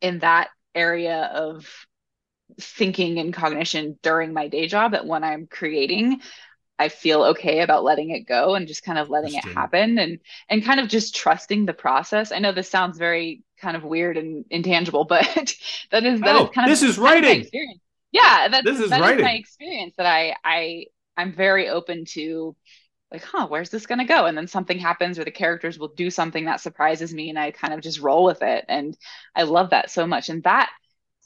in 0.00 0.20
that 0.20 0.50
area 0.74 1.24
of 1.34 1.68
thinking 2.60 3.18
and 3.18 3.32
cognition 3.32 3.98
during 4.02 4.32
my 4.32 4.48
day 4.48 4.66
job 4.66 4.92
that 4.92 5.06
when 5.06 5.24
I'm 5.24 5.46
creating, 5.46 6.20
I 6.78 6.88
feel 6.88 7.24
okay 7.24 7.60
about 7.60 7.84
letting 7.84 8.10
it 8.10 8.22
go 8.26 8.54
and 8.54 8.68
just 8.68 8.84
kind 8.84 8.98
of 8.98 9.10
letting 9.10 9.34
it 9.34 9.44
happen 9.44 9.98
and 9.98 10.18
and 10.48 10.64
kind 10.64 10.80
of 10.80 10.88
just 10.88 11.14
trusting 11.16 11.66
the 11.66 11.74
process. 11.74 12.32
I 12.32 12.38
know 12.40 12.52
this 12.52 12.70
sounds 12.70 12.98
very 12.98 13.44
kind 13.60 13.76
of 13.76 13.84
weird 13.84 14.16
and 14.16 14.44
intangible, 14.50 15.04
but 15.04 15.24
that 15.92 16.04
is 16.04 16.22
that 16.24 16.36
No, 16.36 16.36
is 16.36 16.48
oh, 16.48 16.52
kind 16.54 16.72
of 16.72 16.72
this 16.72 16.82
is 16.82 16.98
kind 17.04 17.18
of 17.18 17.24
my 17.24 17.32
writing. 17.32 17.36
experience. 17.36 17.80
Yeah, 18.12 18.48
that's 18.50 18.70
This 18.70 18.80
is 18.80 18.96
that 18.96 19.02
writing. 19.02 19.20
my 19.20 19.32
experience 19.34 19.94
that 19.98 20.06
I 20.06 20.36
I 20.44 20.86
I'm 21.16 21.32
very 21.34 21.68
open 21.68 22.04
to 22.10 22.56
like, 23.12 23.24
huh, 23.24 23.46
where's 23.48 23.70
this 23.70 23.86
gonna 23.86 24.04
go? 24.04 24.26
And 24.26 24.36
then 24.36 24.46
something 24.46 24.78
happens 24.78 25.18
or 25.18 25.24
the 25.24 25.30
characters 25.30 25.78
will 25.78 25.88
do 25.88 26.10
something 26.10 26.44
that 26.44 26.60
surprises 26.60 27.12
me 27.12 27.30
and 27.30 27.38
I 27.38 27.50
kind 27.50 27.74
of 27.74 27.80
just 27.80 28.00
roll 28.00 28.24
with 28.24 28.42
it. 28.42 28.64
And 28.68 28.96
I 29.34 29.42
love 29.42 29.70
that 29.70 29.90
so 29.90 30.06
much. 30.06 30.28
And 30.28 30.42
that 30.44 30.70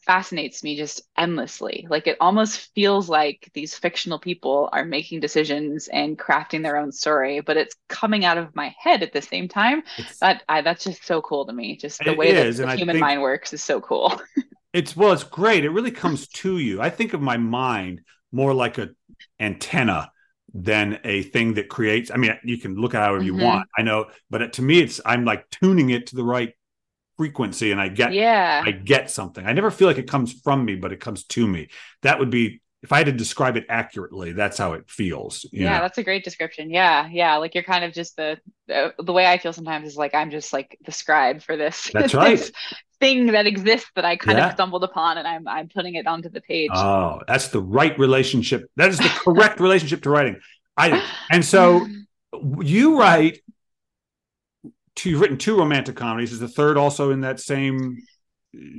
fascinates 0.06 0.62
me 0.62 0.76
just 0.76 1.02
endlessly. 1.16 1.86
Like 1.88 2.06
it 2.06 2.18
almost 2.20 2.72
feels 2.74 3.08
like 3.08 3.50
these 3.54 3.74
fictional 3.74 4.18
people 4.18 4.68
are 4.72 4.84
making 4.84 5.20
decisions 5.20 5.88
and 5.88 6.18
crafting 6.18 6.62
their 6.62 6.76
own 6.76 6.92
story, 6.92 7.40
but 7.40 7.56
it's 7.56 7.74
coming 7.88 8.24
out 8.24 8.36
of 8.36 8.54
my 8.54 8.74
head 8.78 9.02
at 9.02 9.12
the 9.12 9.22
same 9.22 9.48
time. 9.48 9.82
It's, 9.96 10.18
That 10.20 10.42
I 10.48 10.60
that's 10.60 10.84
just 10.84 11.04
so 11.06 11.22
cool 11.22 11.46
to 11.46 11.52
me. 11.52 11.76
Just 11.76 12.04
the 12.04 12.12
way 12.12 12.34
that 12.34 12.48
is, 12.48 12.60
and 12.60 12.70
the 12.70 12.76
human 12.76 12.98
mind 12.98 13.22
works 13.22 13.52
is 13.54 13.62
so 13.62 13.80
cool. 13.80 14.20
it's 14.72 14.96
well, 14.96 15.12
it's 15.12 15.24
great. 15.24 15.64
It 15.64 15.70
really 15.70 15.90
comes 15.90 16.26
to 16.28 16.58
you. 16.58 16.80
I 16.80 16.90
think 16.90 17.12
of 17.14 17.20
my 17.20 17.36
mind 17.36 18.02
more 18.32 18.52
like 18.52 18.78
a 18.78 18.90
antenna 19.40 20.10
than 20.54 21.00
a 21.04 21.22
thing 21.24 21.54
that 21.54 21.68
creates. 21.68 22.10
I 22.12 22.16
mean, 22.16 22.38
you 22.44 22.58
can 22.58 22.76
look 22.76 22.94
at 22.94 23.02
it 23.02 23.06
however 23.06 23.22
you 23.24 23.34
Mhm. 23.34 23.42
want. 23.42 23.68
I 23.76 23.82
know, 23.82 24.06
but 24.30 24.52
to 24.54 24.62
me, 24.62 24.80
it's 24.80 25.00
I'm 25.04 25.24
like 25.24 25.50
tuning 25.50 25.90
it 25.90 26.06
to 26.08 26.16
the 26.16 26.24
right 26.24 26.54
frequency, 27.16 27.72
and 27.72 27.80
I 27.80 27.88
get 27.88 28.12
yeah. 28.12 28.62
I 28.66 28.72
get 28.72 29.10
something. 29.10 29.46
I 29.46 29.52
never 29.52 29.70
feel 29.70 29.88
like 29.88 29.98
it 29.98 30.08
comes 30.10 30.32
from 30.42 30.64
me, 30.64 30.76
but 30.76 30.92
it 30.92 31.00
comes 31.00 31.24
to 31.24 31.46
me. 31.46 31.68
That 32.02 32.18
would 32.18 32.30
be 32.30 32.60
if 32.84 32.92
I 32.92 32.98
had 32.98 33.06
to 33.06 33.12
describe 33.12 33.56
it 33.56 33.64
accurately, 33.70 34.32
that's 34.32 34.58
how 34.58 34.74
it 34.74 34.84
feels. 34.90 35.46
Yeah, 35.50 35.72
know? 35.72 35.80
that's 35.80 35.96
a 35.96 36.02
great 36.02 36.22
description. 36.22 36.68
Yeah, 36.68 37.08
yeah, 37.10 37.36
like 37.38 37.54
you're 37.54 37.64
kind 37.64 37.82
of 37.82 37.94
just 37.94 38.14
the, 38.16 38.38
the, 38.68 38.92
the 39.02 39.12
way 39.12 39.26
I 39.26 39.38
feel 39.38 39.54
sometimes 39.54 39.88
is 39.88 39.96
like 39.96 40.14
I'm 40.14 40.30
just 40.30 40.52
like 40.52 40.78
the 40.84 40.92
scribe 40.92 41.40
for 41.40 41.56
this. 41.56 41.90
That's 41.94 42.12
right. 42.12 42.36
this 42.36 42.52
thing 43.00 43.28
that 43.28 43.46
exists 43.46 43.90
that 43.96 44.04
I 44.04 44.16
kind 44.16 44.36
yeah. 44.36 44.48
of 44.48 44.52
stumbled 44.52 44.84
upon, 44.84 45.16
and 45.16 45.26
I'm 45.26 45.48
I'm 45.48 45.68
putting 45.68 45.94
it 45.94 46.06
onto 46.06 46.28
the 46.28 46.42
page. 46.42 46.70
Oh, 46.74 47.20
that's 47.26 47.48
the 47.48 47.62
right 47.62 47.98
relationship. 47.98 48.70
That 48.76 48.90
is 48.90 48.98
the 48.98 49.08
correct 49.08 49.60
relationship 49.66 50.02
to 50.02 50.10
writing. 50.10 50.38
I 50.76 51.02
and 51.30 51.42
so 51.42 51.86
you 52.60 53.00
write. 53.00 53.40
Two, 54.94 55.10
you've 55.10 55.20
written 55.20 55.38
two 55.38 55.58
romantic 55.58 55.96
comedies. 55.96 56.32
Is 56.32 56.38
the 56.38 56.46
third 56.46 56.76
also 56.76 57.10
in 57.10 57.22
that 57.22 57.40
same 57.40 57.96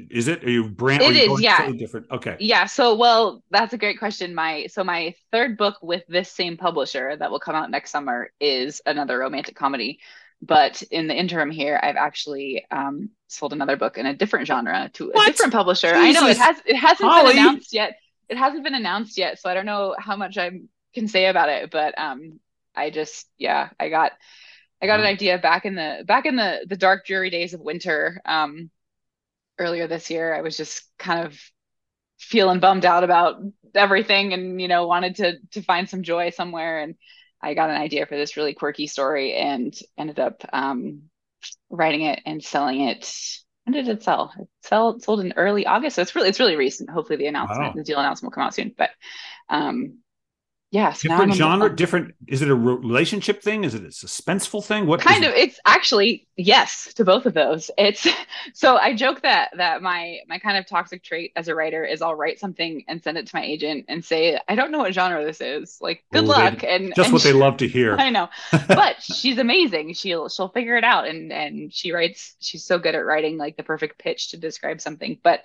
is 0.10 0.28
it? 0.28 0.44
Are 0.44 0.50
you 0.50 0.70
brand? 0.70 1.02
It 1.02 1.16
is, 1.16 1.42
yeah. 1.42 1.72
Different. 1.72 2.10
Okay. 2.12 2.38
Yeah. 2.40 2.66
So, 2.66 2.96
well, 2.96 3.44
that's 3.52 3.74
a 3.74 3.78
great 3.78 4.00
question. 4.00 4.34
My 4.34 4.68
so 4.68 4.84
my 4.84 5.16
third 5.32 5.58
book 5.58 5.78
with 5.82 6.04
this 6.08 6.32
same 6.32 6.58
publisher 6.58 7.16
that 7.18 7.32
will 7.32 7.40
come 7.40 7.56
out 7.56 7.72
next 7.72 7.92
summer 7.92 8.32
is 8.40 8.82
another 8.86 9.18
romantic 9.18 9.56
comedy. 9.56 10.00
But 10.42 10.82
in 10.84 11.08
the 11.08 11.16
interim 11.16 11.50
here, 11.50 11.80
I've 11.82 11.96
actually 11.96 12.66
um, 12.70 13.10
sold 13.28 13.54
another 13.54 13.78
book 13.78 13.98
in 13.98 14.06
a 14.06 14.14
different 14.14 14.48
genre 14.48 14.90
to 14.94 15.08
what? 15.08 15.28
a 15.28 15.32
different 15.32 15.54
publisher. 15.54 15.94
Jesus. 15.94 16.18
I 16.18 16.22
know 16.22 16.28
it 16.28 16.38
has 16.38 16.62
it 16.66 16.76
hasn't 16.76 17.10
Holly. 17.10 17.34
been 17.34 17.40
announced 17.40 17.74
yet. 17.74 17.98
It 18.30 18.38
hasn't 18.38 18.64
been 18.64 18.76
announced 18.76 19.18
yet, 19.18 19.40
so 19.40 19.50
I 19.50 19.54
don't 19.54 19.66
know 19.66 19.96
how 19.98 20.16
much 20.16 20.38
I 20.38 20.52
can 20.94 21.08
say 21.08 21.28
about 21.28 21.50
it. 21.50 21.72
But 21.72 21.98
um, 21.98 22.40
I 22.76 22.90
just 22.90 23.28
yeah, 23.38 23.70
I 23.80 23.90
got 23.90 24.12
I 24.82 24.88
got 24.88 25.00
an 25.00 25.06
idea 25.06 25.38
back 25.38 25.66
in 25.66 25.76
the 25.76 26.04
back 26.06 26.26
in 26.26 26.36
the 26.36 26.66
the 26.68 26.78
dark 26.78 27.06
dreary 27.06 27.30
days 27.30 27.54
of 27.54 27.62
winter. 27.62 28.22
Um, 28.26 28.70
earlier 29.58 29.88
this 29.88 30.10
year. 30.10 30.36
I 30.36 30.42
was 30.42 30.58
just 30.58 30.84
kind 30.98 31.26
of 31.26 31.40
feeling 32.20 32.60
bummed 32.60 32.86
out 32.86 33.04
about 33.04 33.42
everything 33.74 34.34
and 34.34 34.62
you 34.62 34.70
know 34.70 34.88
wanted 34.88 35.16
to 35.18 35.34
to 35.52 35.62
find 35.62 35.90
some 35.90 36.02
joy 36.02 36.30
somewhere 36.30 36.80
and 36.80 36.96
I 37.46 37.54
got 37.54 37.70
an 37.70 37.76
idea 37.76 38.06
for 38.08 38.18
this 38.18 38.38
really 38.38 38.54
quirky 38.54 38.88
story 38.88 39.34
and 39.36 39.74
ended 39.98 40.20
up 40.20 40.42
um, 40.52 41.04
writing 41.70 42.02
it 42.02 42.22
and 42.26 42.44
selling 42.44 42.82
it. 42.82 43.08
When 43.66 43.74
did 43.74 43.88
it 43.88 44.04
sell? 44.04 44.34
It 44.40 44.48
sell, 44.64 45.00
sold 45.00 45.20
in 45.20 45.34
early 45.36 45.66
August. 45.66 45.96
So 45.96 46.02
it's 46.02 46.16
really 46.16 46.30
it's 46.30 46.40
really 46.40 46.56
recent. 46.56 46.90
Hopefully 46.90 47.18
the 47.18 47.28
announcement, 47.28 47.62
wow. 47.62 47.74
the 47.76 47.84
deal 47.84 48.00
announcement 48.00 48.32
will 48.32 48.36
come 48.36 48.48
out 48.48 48.56
soon. 48.56 48.74
But 48.76 48.90
um, 49.50 50.00
Yes. 50.76 51.02
Different 51.04 51.34
genre, 51.34 51.74
different. 51.74 52.16
Is 52.28 52.42
it 52.42 52.50
a 52.50 52.56
relationship 52.56 53.42
thing? 53.42 53.64
Is 53.64 53.76
it 53.76 53.84
a 53.84 53.88
suspenseful 53.88 54.62
thing? 54.62 54.88
What 54.88 55.00
kind 55.00 55.24
of? 55.24 55.32
It? 55.32 55.38
It's 55.38 55.60
actually 55.66 56.28
yes 56.36 56.94
to 56.96 57.06
both 57.06 57.26
of 57.26 57.34
those. 57.34 57.72
It's 57.78 58.06
so 58.54 58.76
I 58.76 58.94
joke 58.94 59.22
that 59.22 59.52
that 59.56 59.82
my 59.82 60.20
my 60.28 60.38
kind 60.38 60.58
of 60.58 60.68
toxic 60.68 61.02
trait 61.02 61.32
as 61.38 61.48
a 61.48 61.56
writer 61.56 61.86
is 61.86 62.02
I'll 62.02 62.14
write 62.14 62.42
something 62.42 62.84
and 62.90 63.02
send 63.02 63.18
it 63.18 63.26
to 63.26 63.36
my 63.38 63.46
agent 63.46 63.86
and 63.88 64.04
say 64.04 64.38
I 64.50 64.56
don't 64.56 64.70
know 64.70 64.80
what 64.80 64.94
genre 64.94 65.24
this 65.24 65.40
is. 65.40 65.78
Like 65.80 66.04
good 66.12 66.26
luck 66.26 66.60
they, 66.60 66.68
and 66.68 66.94
just 66.94 67.08
and 67.08 67.14
what 67.14 67.22
she, 67.22 67.32
they 67.32 67.40
love 67.40 67.56
to 67.58 67.70
hear. 67.70 67.96
I 67.98 68.10
know, 68.10 68.28
but 68.68 69.02
she's 69.02 69.38
amazing. 69.38 69.94
She'll 69.94 70.28
she'll 70.28 70.50
figure 70.50 70.76
it 70.76 70.84
out 70.84 71.08
and 71.08 71.32
and 71.32 71.74
she 71.74 71.94
writes. 71.94 72.36
She's 72.42 72.66
so 72.66 72.80
good 72.80 72.96
at 72.96 73.06
writing 73.06 73.38
like 73.38 73.56
the 73.56 73.64
perfect 73.64 73.98
pitch 73.98 74.32
to 74.32 74.38
describe 74.38 74.82
something. 74.82 75.20
But 75.24 75.44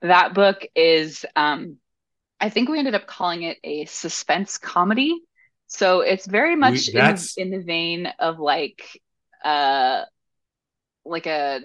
that 0.00 0.32
book 0.32 0.64
is 0.74 1.26
um 1.36 1.76
I 2.40 2.48
think 2.48 2.68
we 2.68 2.78
ended 2.78 2.94
up 2.94 3.06
calling 3.06 3.42
it 3.42 3.58
a 3.62 3.84
suspense 3.84 4.58
comedy. 4.58 5.20
So 5.66 6.00
it's 6.00 6.26
very 6.26 6.56
much 6.56 6.88
we, 6.92 7.00
in, 7.00 7.18
in, 7.36 7.50
the 7.50 7.62
vein 7.64 8.08
of 8.18 8.40
like 8.40 8.82
uh 9.44 10.02
like 11.04 11.26
a 11.26 11.60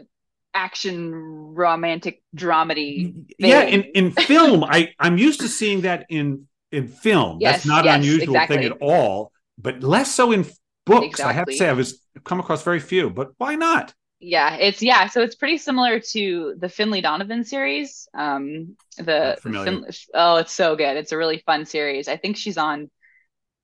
action 0.53 1.11
romantic 1.13 2.21
dramedy. 2.35 3.13
Thing. 3.13 3.25
Yeah, 3.39 3.61
in, 3.63 3.83
in 3.93 4.11
film, 4.11 4.63
I, 4.63 4.93
I'm 4.99 5.17
used 5.17 5.41
to 5.41 5.47
seeing 5.47 5.81
that 5.81 6.05
in 6.09 6.47
in 6.71 6.87
film. 6.87 7.39
Yes, 7.41 7.57
That's 7.57 7.65
not 7.65 7.85
yes, 7.85 7.95
an 7.95 8.01
unusual 8.01 8.35
exactly. 8.35 8.57
thing 8.57 8.65
at 8.65 8.77
all, 8.81 9.31
but 9.57 9.83
less 9.83 10.13
so 10.13 10.31
in 10.31 10.45
books. 10.85 11.05
Exactly. 11.05 11.29
I 11.29 11.33
have 11.33 11.45
to 11.47 11.57
say 11.57 11.69
I 11.69 11.73
was 11.73 11.99
come 12.23 12.39
across 12.39 12.63
very 12.63 12.79
few, 12.79 13.09
but 13.09 13.31
why 13.37 13.55
not? 13.55 13.93
Yeah 14.19 14.55
it's 14.55 14.81
yeah 14.81 15.07
so 15.07 15.21
it's 15.21 15.35
pretty 15.35 15.57
similar 15.57 15.99
to 15.99 16.55
the 16.57 16.69
finlay 16.69 17.01
donovan 17.01 17.43
series 17.43 18.07
um 18.13 18.75
the 18.97 19.37
fin- 19.41 19.85
oh 20.13 20.37
it's 20.37 20.53
so 20.53 20.75
good. 20.75 20.97
It's 20.97 21.11
a 21.11 21.17
really 21.17 21.43
fun 21.45 21.65
series. 21.65 22.07
I 22.07 22.17
think 22.17 22.37
she's 22.37 22.57
on 22.57 22.89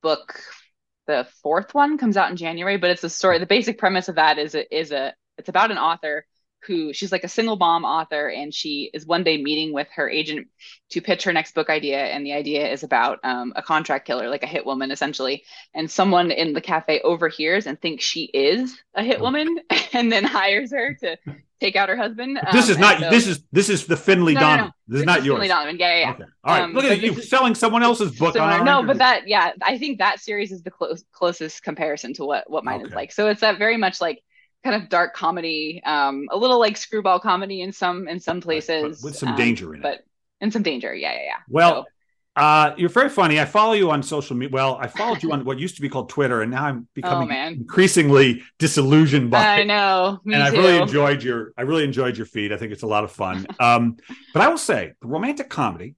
book 0.02 0.42
the 1.08 1.28
fourth 1.42 1.74
one 1.74 1.98
comes 1.98 2.18
out 2.18 2.30
in 2.30 2.38
january 2.38 2.78
but 2.78 2.90
it's 2.90 3.04
a 3.04 3.10
story 3.10 3.40
the 3.40 3.46
basic 3.46 3.78
premise 3.78 4.08
of 4.08 4.16
that 4.16 4.38
is 4.38 4.56
a, 4.56 4.76
is 4.76 4.92
a 4.92 5.14
it's 5.38 5.50
about 5.50 5.72
an 5.72 5.78
author 5.78 6.26
who 6.66 6.94
she's 6.94 7.12
like 7.12 7.24
a 7.24 7.30
single 7.30 7.56
mom 7.56 7.86
author 7.86 8.30
and 8.30 8.54
she 8.54 8.90
is 8.94 9.06
one 9.06 9.24
day 9.24 9.42
meeting 9.42 9.74
with 9.74 9.88
her 9.96 10.10
agent 10.10 10.48
to 10.90 11.02
pitch 11.02 11.24
her 11.24 11.34
next 11.34 11.56
book 11.56 11.70
idea 11.70 11.98
and 11.98 12.26
the 12.26 12.34
idea 12.34 12.72
is 12.72 12.84
about 12.84 13.20
um, 13.24 13.54
a 13.56 13.62
contract 13.62 14.06
killer 14.06 14.30
like 14.30 14.44
a 14.44 14.48
hit 14.48 14.66
woman 14.66 14.92
essentially. 14.92 15.44
And 15.74 15.90
someone 15.90 16.32
in 16.32 16.54
the 16.54 16.62
cafe 16.62 17.02
overhears 17.02 17.68
and 17.68 17.82
thinks 17.82 18.04
she 18.04 18.26
is 18.26 18.78
a 18.94 19.04
hit 19.04 19.20
woman 19.20 19.60
and 19.94 20.12
then 20.12 20.24
hires 20.24 20.72
her 20.72 20.94
to 21.02 21.18
take 21.60 21.76
out 21.76 21.90
her 21.90 21.96
husband 21.96 22.40
um, 22.40 22.46
this 22.52 22.70
is 22.70 22.80
not 22.80 23.00
so, 23.00 23.10
this 23.12 23.28
is 23.28 23.44
this 23.52 23.70
is 23.70 23.86
the 23.86 23.96
finlay 23.96 24.34
no, 24.34 24.40
donovan 24.40 24.66
no, 24.66 24.66
no. 24.66 24.74
this, 24.88 25.00
is 25.02 25.06
not 25.06 25.24
yours. 25.24 25.36
Finlay 25.36 25.48
donovan. 25.48 25.78
Yeah 25.78 25.94
yeah, 25.94 26.00
yeah. 26.00 26.12
Okay. 26.12 26.24
all 26.44 26.56
right. 26.56 26.64
Um, 26.64 26.74
look 26.74 26.86
at 26.86 27.02
you 27.02 27.14
is, 27.14 27.30
selling 27.30 27.54
someone 27.54 27.84
else's 27.84 28.18
book 28.18 28.34
no 28.34 28.84
but 28.84 28.98
that 28.98 29.28
yeah 29.28 29.52
i 29.62 29.78
think 29.78 30.00
that 30.00 30.20
series 30.20 30.52
is 30.52 30.64
the 30.64 30.72
close, 30.72 31.04
closest 31.12 31.62
comparison 31.62 32.14
to 32.16 32.26
what 32.26 32.50
what 32.50 32.64
mine 32.64 32.82
okay. 32.82 32.90
is 32.90 32.94
like. 32.94 33.12
So 33.12 33.28
it's 33.28 33.42
that 33.42 33.58
very 33.58 33.78
much 33.78 34.02
like 34.02 34.24
kind 34.64 34.82
of 34.82 34.90
dark 34.90 35.14
comedy, 35.14 35.82
um, 35.86 36.28
a 36.32 36.38
little 36.38 36.60
like 36.60 36.78
screwball 36.78 37.20
comedy 37.20 37.62
in 37.62 37.72
some 37.72 38.08
in 38.08 38.20
some 38.20 38.42
places, 38.42 39.02
with 39.04 39.16
some 39.16 39.30
um, 39.30 39.36
danger 39.36 39.74
in 39.74 39.82
but, 39.82 39.94
it. 39.94 40.06
But 40.40 40.46
in 40.46 40.52
some 40.52 40.64
danger, 40.64 40.94
yeah, 40.94 41.14
yeah, 41.14 41.24
yeah. 41.26 41.38
Well, 41.48 41.86
so. 42.38 42.44
uh, 42.44 42.76
you're 42.78 42.90
very 42.90 43.10
funny. 43.10 43.40
I 43.40 43.46
follow 43.46 43.74
you 43.74 43.92
on 43.92 44.04
social 44.04 44.36
media. 44.36 44.54
Well, 44.54 44.78
I 44.80 44.88
followed 44.88 45.24
you 45.24 45.32
on 45.32 45.46
what 45.46 45.60
used 45.60 45.76
to 45.76 45.82
be 45.82 45.90
called 45.90 46.10
Twitter, 46.10 46.42
and 46.42 46.52
now 46.52 46.66
I'm 46.66 46.88
becoming 46.94 47.32
oh, 47.32 47.48
increasingly 47.48 48.44
disillusioned 48.60 49.32
by. 49.32 49.62
I 49.62 49.64
know, 49.64 50.20
and 50.26 50.34
too. 50.34 50.40
I 50.40 50.50
really 50.50 50.78
enjoyed 50.78 51.24
your. 51.24 51.54
I 51.58 51.64
really 51.64 51.84
enjoyed 51.84 52.18
your 52.18 52.28
feed. 52.28 52.54
I 52.54 52.58
think 52.58 52.72
it's 52.72 52.84
a 52.84 52.88
lot 52.88 53.04
of 53.04 53.12
fun. 53.12 53.48
Um, 53.60 53.98
but 54.34 54.42
I 54.42 54.48
will 54.48 54.58
say, 54.58 54.94
the 55.02 55.08
romantic 55.08 55.48
comedy 55.50 55.96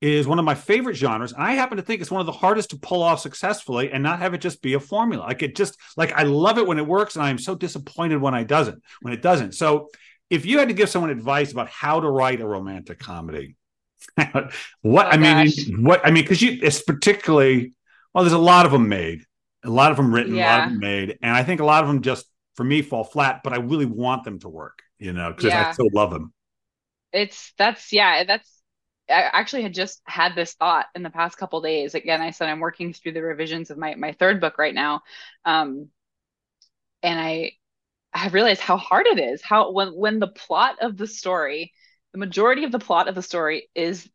is 0.00 0.26
one 0.26 0.38
of 0.38 0.44
my 0.44 0.54
favorite 0.54 0.94
genres. 0.96 1.32
And 1.32 1.42
I 1.42 1.52
happen 1.52 1.76
to 1.76 1.82
think 1.82 2.00
it's 2.00 2.10
one 2.10 2.20
of 2.20 2.26
the 2.26 2.32
hardest 2.32 2.70
to 2.70 2.78
pull 2.78 3.02
off 3.02 3.20
successfully 3.20 3.92
and 3.92 4.02
not 4.02 4.20
have 4.20 4.32
it 4.32 4.40
just 4.40 4.62
be 4.62 4.74
a 4.74 4.80
formula. 4.80 5.24
Like 5.24 5.42
it 5.42 5.54
just 5.54 5.76
like 5.96 6.12
I 6.12 6.22
love 6.22 6.58
it 6.58 6.66
when 6.66 6.78
it 6.78 6.86
works, 6.86 7.16
and 7.16 7.24
I'm 7.24 7.38
so 7.38 7.54
disappointed 7.54 8.20
when 8.20 8.34
I 8.34 8.44
doesn't 8.44 8.82
when 9.02 9.12
it 9.12 9.22
doesn't. 9.22 9.54
So 9.54 9.88
if 10.30 10.46
you 10.46 10.58
had 10.58 10.68
to 10.68 10.74
give 10.74 10.88
someone 10.88 11.10
advice 11.10 11.52
about 11.52 11.68
how 11.68 12.00
to 12.00 12.08
write 12.08 12.40
a 12.40 12.46
romantic 12.46 12.98
comedy, 12.98 13.56
what 14.16 15.06
oh, 15.06 15.10
I 15.10 15.16
mean, 15.16 15.46
gosh. 15.46 15.78
what 15.78 16.06
I 16.06 16.10
mean, 16.10 16.24
because 16.24 16.40
you 16.40 16.58
it's 16.62 16.82
particularly 16.82 17.74
well, 18.14 18.24
there's 18.24 18.32
a 18.32 18.38
lot 18.38 18.66
of 18.66 18.72
them 18.72 18.88
made, 18.88 19.22
a 19.64 19.70
lot 19.70 19.90
of 19.90 19.96
them 19.96 20.14
written, 20.14 20.34
yeah. 20.34 20.44
a 20.44 20.48
lot 20.48 20.64
of 20.64 20.70
them 20.70 20.80
made, 20.80 21.18
and 21.22 21.32
I 21.34 21.42
think 21.42 21.60
a 21.60 21.64
lot 21.64 21.84
of 21.84 21.88
them 21.88 22.00
just 22.00 22.26
for 22.54 22.64
me 22.64 22.80
fall 22.80 23.04
flat. 23.04 23.42
But 23.44 23.52
I 23.52 23.56
really 23.56 23.86
want 23.86 24.24
them 24.24 24.38
to 24.40 24.48
work, 24.48 24.78
you 24.98 25.12
know, 25.12 25.30
because 25.30 25.50
yeah. 25.50 25.68
I 25.68 25.72
so 25.72 25.88
love 25.92 26.10
them. 26.10 26.32
It's 27.12 27.52
that's 27.58 27.92
yeah, 27.92 28.24
that's 28.24 28.59
I 29.10 29.30
actually 29.32 29.62
had 29.62 29.74
just 29.74 30.00
had 30.04 30.34
this 30.34 30.54
thought 30.54 30.86
in 30.94 31.02
the 31.02 31.10
past 31.10 31.36
couple 31.36 31.60
days. 31.60 31.94
Again, 31.94 32.20
I 32.20 32.30
said 32.30 32.48
I'm 32.48 32.60
working 32.60 32.92
through 32.92 33.12
the 33.12 33.22
revisions 33.22 33.70
of 33.70 33.78
my 33.78 33.94
my 33.94 34.12
third 34.12 34.40
book 34.40 34.58
right 34.58 34.74
now, 34.74 35.02
um, 35.44 35.88
and 37.02 37.18
I 37.18 37.52
I 38.12 38.28
realized 38.28 38.60
how 38.60 38.76
hard 38.76 39.06
it 39.06 39.18
is. 39.18 39.42
How 39.42 39.72
when 39.72 39.88
when 39.88 40.18
the 40.18 40.28
plot 40.28 40.76
of 40.80 40.96
the 40.96 41.06
story, 41.06 41.72
the 42.12 42.18
majority 42.18 42.64
of 42.64 42.72
the 42.72 42.78
plot 42.78 43.08
of 43.08 43.14
the 43.14 43.22
story 43.22 43.68
is 43.74 44.08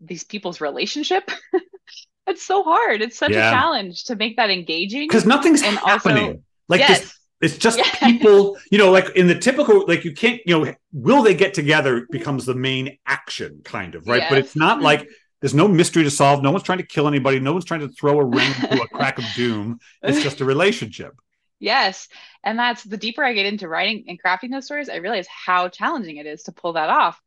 these 0.00 0.24
people's 0.24 0.60
relationship. 0.60 1.30
it's 2.26 2.44
so 2.44 2.62
hard. 2.62 3.02
It's 3.02 3.18
such 3.18 3.32
yeah. 3.32 3.48
a 3.48 3.52
challenge 3.52 4.04
to 4.04 4.16
make 4.16 4.36
that 4.36 4.50
engaging 4.50 5.08
because 5.08 5.26
nothing's 5.26 5.62
and 5.62 5.76
happening. 5.76 6.26
Also, 6.26 6.42
like 6.68 6.80
yes. 6.80 7.00
This, 7.00 7.18
it's 7.40 7.58
just 7.58 7.78
yeah. 7.78 7.84
people, 8.00 8.56
you 8.70 8.78
know, 8.78 8.90
like 8.90 9.10
in 9.10 9.26
the 9.26 9.38
typical, 9.38 9.86
like 9.86 10.04
you 10.04 10.12
can't, 10.12 10.40
you 10.46 10.58
know, 10.58 10.74
will 10.92 11.22
they 11.22 11.34
get 11.34 11.54
together 11.54 12.06
becomes 12.10 12.46
the 12.46 12.54
main 12.54 12.98
action 13.06 13.60
kind 13.64 13.94
of, 13.94 14.06
right? 14.06 14.22
Yes. 14.22 14.30
But 14.30 14.38
it's 14.38 14.56
not 14.56 14.80
like 14.80 15.08
there's 15.40 15.54
no 15.54 15.68
mystery 15.68 16.04
to 16.04 16.10
solve. 16.10 16.42
No 16.42 16.50
one's 16.50 16.62
trying 16.62 16.78
to 16.78 16.86
kill 16.86 17.06
anybody. 17.06 17.38
No 17.38 17.52
one's 17.52 17.66
trying 17.66 17.80
to 17.80 17.88
throw 17.88 18.18
a 18.18 18.24
ring 18.24 18.50
into 18.62 18.82
a 18.82 18.88
crack 18.88 19.18
of 19.18 19.24
doom. 19.34 19.78
It's 20.02 20.22
just 20.22 20.40
a 20.40 20.44
relationship. 20.44 21.14
Yes. 21.60 22.08
And 22.42 22.58
that's 22.58 22.82
the 22.82 22.98
deeper 22.98 23.24
I 23.24 23.32
get 23.32 23.46
into 23.46 23.68
writing 23.68 24.04
and 24.08 24.22
crafting 24.22 24.50
those 24.50 24.66
stories, 24.66 24.90
I 24.90 24.96
realize 24.96 25.26
how 25.28 25.68
challenging 25.68 26.16
it 26.16 26.26
is 26.26 26.42
to 26.42 26.52
pull 26.52 26.74
that 26.74 26.90
off. 26.90 27.18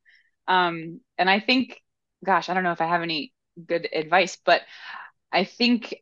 Um, 0.48 1.00
and 1.18 1.28
I 1.28 1.40
think, 1.40 1.82
gosh, 2.24 2.48
I 2.48 2.54
don't 2.54 2.64
know 2.64 2.74
if 2.74 2.82
I 2.82 2.86
have 2.86 3.02
any 3.02 3.34
good 3.66 3.88
advice, 3.92 4.38
but 4.46 4.62
I 5.32 5.44
think 5.44 5.96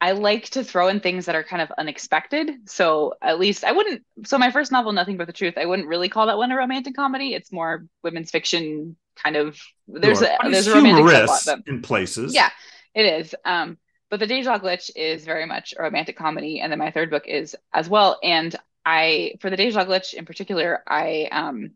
I 0.00 0.12
like 0.12 0.48
to 0.50 0.64
throw 0.64 0.88
in 0.88 1.00
things 1.00 1.26
that 1.26 1.34
are 1.34 1.44
kind 1.44 1.60
of 1.60 1.70
unexpected. 1.76 2.68
So 2.70 3.14
at 3.20 3.38
least 3.38 3.64
I 3.64 3.72
wouldn't. 3.72 4.02
So 4.24 4.38
my 4.38 4.50
first 4.50 4.72
novel, 4.72 4.92
Nothing 4.92 5.16
But 5.16 5.26
the 5.26 5.32
Truth, 5.32 5.54
I 5.58 5.66
wouldn't 5.66 5.88
really 5.88 6.08
call 6.08 6.26
that 6.26 6.38
one 6.38 6.50
a 6.50 6.56
romantic 6.56 6.96
comedy. 6.96 7.34
It's 7.34 7.52
more 7.52 7.84
women's 8.02 8.30
fiction 8.30 8.96
kind 9.16 9.36
of. 9.36 9.60
There's 9.86 10.20
sure. 10.20 10.28
a 10.42 10.50
there's 10.50 10.66
a 10.66 10.74
romantic 10.74 11.04
subplot 11.04 11.68
in 11.68 11.82
places. 11.82 12.34
Yeah, 12.34 12.50
it 12.94 13.04
is. 13.04 13.34
Um, 13.44 13.76
but 14.08 14.20
the 14.20 14.26
Deja 14.26 14.58
Glitch 14.58 14.90
is 14.96 15.24
very 15.24 15.46
much 15.46 15.74
a 15.78 15.82
romantic 15.82 16.16
comedy, 16.16 16.60
and 16.60 16.72
then 16.72 16.78
my 16.78 16.90
third 16.90 17.10
book 17.10 17.28
is 17.28 17.54
as 17.72 17.88
well. 17.88 18.18
And 18.22 18.56
I, 18.84 19.34
for 19.40 19.50
the 19.50 19.56
Deja 19.56 19.84
Glitch 19.84 20.14
in 20.14 20.24
particular, 20.24 20.82
I 20.86 21.28
um, 21.30 21.72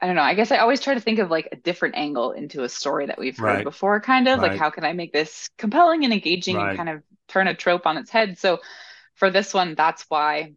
I 0.00 0.06
don't 0.06 0.16
know. 0.16 0.22
I 0.22 0.34
guess 0.34 0.52
I 0.52 0.58
always 0.58 0.80
try 0.80 0.94
to 0.94 1.00
think 1.00 1.18
of 1.20 1.30
like 1.30 1.48
a 1.52 1.56
different 1.56 1.96
angle 1.96 2.32
into 2.32 2.62
a 2.64 2.68
story 2.68 3.06
that 3.06 3.18
we've 3.18 3.38
heard 3.38 3.62
Right. 3.62 3.64
before, 3.64 4.00
kind 4.00 4.28
of 4.28 4.42
like 4.42 4.54
how 4.54 4.68
can 4.70 4.84
I 4.84 4.92
make 4.92 5.12
this 5.12 5.48
compelling 5.56 6.04
and 6.04 6.12
engaging 6.12 6.60
and 6.60 6.70
kind 6.70 6.88
of 6.90 7.02
turn 7.28 7.48
a 7.48 7.54
trope 7.54 7.86
on 7.86 7.96
its 7.96 8.10
head. 8.10 8.38
So 8.38 8.60
for 9.14 9.30
this 9.30 9.54
one, 9.54 9.74
that's 9.74 10.04
why 10.08 10.54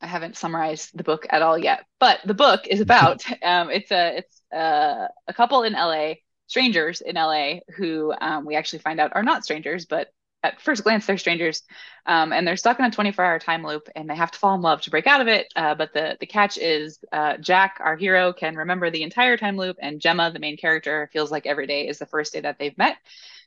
I 0.00 0.06
haven't 0.08 0.36
summarized 0.36 0.96
the 0.96 1.04
book 1.04 1.26
at 1.30 1.42
all 1.42 1.58
yet. 1.58 1.86
But 2.00 2.20
the 2.24 2.34
book 2.34 2.66
is 2.68 2.80
about 2.80 3.24
um, 3.44 3.70
it's 3.70 3.92
a 3.92 4.18
it's 4.18 4.42
a, 4.52 5.08
a 5.28 5.34
couple 5.34 5.62
in 5.64 5.74
LA, 5.74 6.20
strangers 6.46 7.00
in 7.02 7.16
LA 7.16 7.62
who 7.76 8.14
um, 8.20 8.46
we 8.46 8.56
actually 8.56 8.80
find 8.80 9.00
out 9.00 9.12
are 9.14 9.22
not 9.24 9.44
strangers, 9.44 9.86
but 9.86 10.08
at 10.42 10.60
first 10.60 10.84
glance 10.84 11.06
they're 11.06 11.18
strangers, 11.18 11.62
um, 12.06 12.32
and 12.32 12.46
they're 12.46 12.56
stuck 12.56 12.78
in 12.78 12.84
a 12.84 12.90
24-hour 12.90 13.38
time 13.38 13.64
loop, 13.64 13.88
and 13.94 14.08
they 14.08 14.14
have 14.14 14.30
to 14.30 14.38
fall 14.38 14.54
in 14.54 14.62
love 14.62 14.80
to 14.82 14.90
break 14.90 15.06
out 15.06 15.20
of 15.20 15.28
it. 15.28 15.52
Uh, 15.54 15.74
but 15.74 15.92
the 15.92 16.16
the 16.20 16.26
catch 16.26 16.56
is 16.58 16.98
uh, 17.12 17.36
Jack, 17.36 17.78
our 17.80 17.96
hero, 17.96 18.32
can 18.32 18.56
remember 18.56 18.90
the 18.90 19.02
entire 19.02 19.36
time 19.36 19.56
loop, 19.56 19.76
and 19.80 20.00
Gemma, 20.00 20.30
the 20.32 20.38
main 20.38 20.56
character, 20.56 21.08
feels 21.12 21.30
like 21.30 21.46
every 21.46 21.66
day 21.66 21.86
is 21.88 21.98
the 21.98 22.06
first 22.06 22.32
day 22.32 22.40
that 22.40 22.58
they've 22.58 22.76
met. 22.78 22.96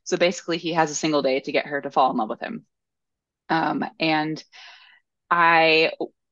So 0.04 0.18
basically, 0.18 0.58
he 0.58 0.74
has 0.74 0.92
a 0.92 0.96
single 0.96 1.22
day 1.22 1.40
to 1.40 1.52
get 1.52 1.66
her 1.68 1.82
to 1.82 1.92
fall 1.92 2.12
in 2.12 2.18
love 2.18 2.30
with 2.30 2.42
him. 2.42 2.66
Um, 3.50 3.86
and 4.00 4.44
I 5.30 5.92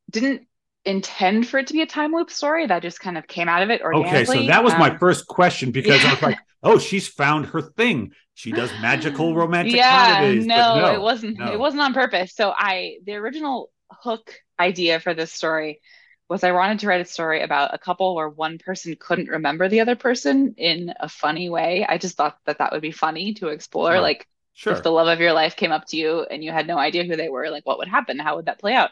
didn't 0.10 0.48
intend 0.86 1.48
for 1.48 1.60
it 1.60 1.68
to 1.68 1.74
be 1.74 1.82
a 1.82 1.86
time 1.86 2.14
loop 2.14 2.32
story. 2.32 2.68
That 2.68 2.82
just 2.82 3.00
kind 3.00 3.18
of 3.18 3.28
came 3.28 3.48
out 3.50 3.64
of 3.64 3.70
it 3.70 3.82
Okay, 3.82 4.26
so 4.26 4.44
that 4.44 4.64
was 4.64 4.78
my 4.78 4.90
Um, 4.90 4.98
first 5.00 5.28
question 5.28 5.72
because 5.72 6.04
I 6.06 6.12
was 6.12 6.22
like, 6.22 6.38
oh, 6.64 6.80
she's 6.80 7.08
found 7.08 7.48
her 7.48 7.62
thing. 7.62 8.12
She 8.34 8.52
does 8.52 8.72
magical 8.78 9.36
romantic 9.36 9.76
yeah, 9.76 10.16
comedies. 10.16 10.46
no, 10.46 10.80
no, 10.80 10.94
it 10.96 11.02
wasn't. 11.02 11.38
no. 11.38 11.52
It 11.52 11.60
wasn't 11.60 11.82
on 11.84 11.94
purpose. 11.94 12.34
So 12.36 12.52
I, 12.56 12.98
the 13.06 13.16
original 13.16 13.72
hook 13.92 14.34
idea 14.60 15.00
for 15.00 15.14
this 15.14 15.32
story 15.32 15.82
was 16.30 16.44
I 16.44 16.54
wanted 16.54 16.80
to 16.80 16.88
write 16.88 17.02
a 17.02 17.06
story 17.06 17.42
about 17.42 17.74
a 17.74 17.78
couple 17.78 18.16
where 18.16 18.30
one 18.30 18.58
person 18.58 18.96
couldn't 19.00 19.28
remember 19.30 19.68
the 19.68 19.82
other 19.82 19.96
person 19.96 20.56
in 20.58 20.94
a 21.00 21.10
funny 21.10 21.50
way. 21.50 21.86
I 21.88 21.98
just 21.98 22.16
thought 22.16 22.38
that 22.46 22.60
that 22.60 22.72
would 22.72 22.82
be 22.82 22.92
funny 22.92 23.34
to 23.36 23.48
explore. 23.50 24.00
Like 24.00 24.28
Sure. 24.54 24.74
if 24.74 24.82
the 24.84 24.92
love 24.92 25.08
of 25.08 25.20
your 25.20 25.34
life 25.34 25.56
came 25.56 25.72
up 25.72 25.86
to 25.88 25.98
you 25.98 26.22
and 26.24 26.44
you 26.44 26.52
had 26.52 26.68
no 26.68 26.78
idea 26.78 27.04
who 27.04 27.16
they 27.18 27.30
were, 27.30 27.50
like 27.50 27.66
what 27.66 27.78
would 27.80 27.88
happen? 27.88 28.20
How 28.20 28.36
would 28.38 28.46
that 28.46 28.60
play 28.60 28.74
out? 28.76 28.92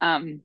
Um, 0.00 0.42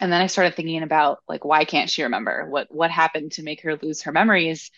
and 0.00 0.12
then 0.12 0.20
I 0.20 0.26
started 0.26 0.54
thinking 0.56 0.82
about 0.82 1.18
like 1.28 1.44
why 1.44 1.64
can't 1.64 1.90
she 1.90 2.02
remember 2.04 2.48
what 2.50 2.68
what 2.74 2.90
happened 2.90 3.32
to 3.32 3.42
make 3.42 3.62
her 3.62 3.76
lose 3.76 4.02
her 4.02 4.12
memories? 4.12 4.70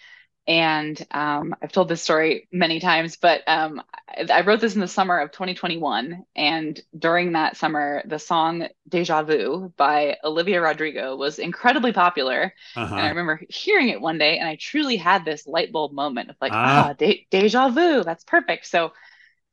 And 0.46 1.00
um, 1.10 1.54
I've 1.62 1.72
told 1.72 1.88
this 1.88 2.02
story 2.02 2.48
many 2.50 2.80
times, 2.80 3.16
but 3.16 3.42
um, 3.46 3.82
I, 4.08 4.26
I 4.32 4.40
wrote 4.42 4.60
this 4.60 4.75
in 4.75 4.80
the 4.80 4.88
summer 4.88 5.18
of 5.20 5.30
2021, 5.30 6.25
and 6.34 6.80
during 6.98 7.32
that 7.32 7.56
summer, 7.56 8.02
the 8.06 8.18
song 8.18 8.68
"Deja 8.88 9.22
Vu" 9.22 9.72
by 9.76 10.16
Olivia 10.25 10.60
Rodrigo 10.62 11.16
was 11.16 11.38
incredibly 11.38 11.92
popular. 11.92 12.54
And 12.96 13.06
I 13.06 13.08
Uh-huh. 13.08 13.10
remember 13.10 13.40
hearing 13.50 13.90
it 13.90 14.00
one 14.00 14.18
day, 14.18 14.38
and 14.38 14.48
I 14.48 14.56
truly 14.60 14.96
had 14.96 15.25
this 15.25 15.46
light 15.46 15.70
bulb 15.70 15.92
moment 15.92 16.30
of 16.30 16.37
like, 16.40 16.58
Ah. 16.64 16.64
ah, 16.64 16.94
de 16.94 17.26
deja 17.30 17.68
vu, 17.68 18.02
that's 18.02 18.25
perfect. 18.25 18.66
So, 18.66 18.92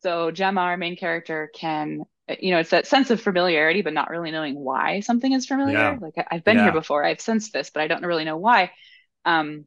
so 0.01 0.31
Gemma, 0.31 0.61
our 0.61 0.77
main 0.77 0.95
character, 0.95 1.49
can, 1.53 2.05
you 2.39 2.51
know, 2.51 2.59
it's 2.59 2.71
that 2.71 2.87
sense 2.87 3.11
of 3.11 3.21
familiarity, 3.21 3.81
but 3.81 3.93
not 3.93 4.09
really 4.09 4.31
knowing 4.31 4.55
why 4.55 5.01
something 5.01 5.31
is 5.33 5.45
familiar. 5.45 5.95
Yeah. 5.95 5.99
Like 6.01 6.15
I- 6.17 6.27
I've 6.37 6.43
been 6.43 6.57
Yeah. 6.57 6.59
here 6.59 6.71
before, 6.71 7.03
I've 7.03 7.21
sensed 7.21 7.53
this, 7.53 7.69
but 7.69 7.81
I 7.81 7.87
don't 7.87 8.05
really 8.05 8.25
know 8.25 8.37
why. 8.37 8.71
Um, 9.25 9.65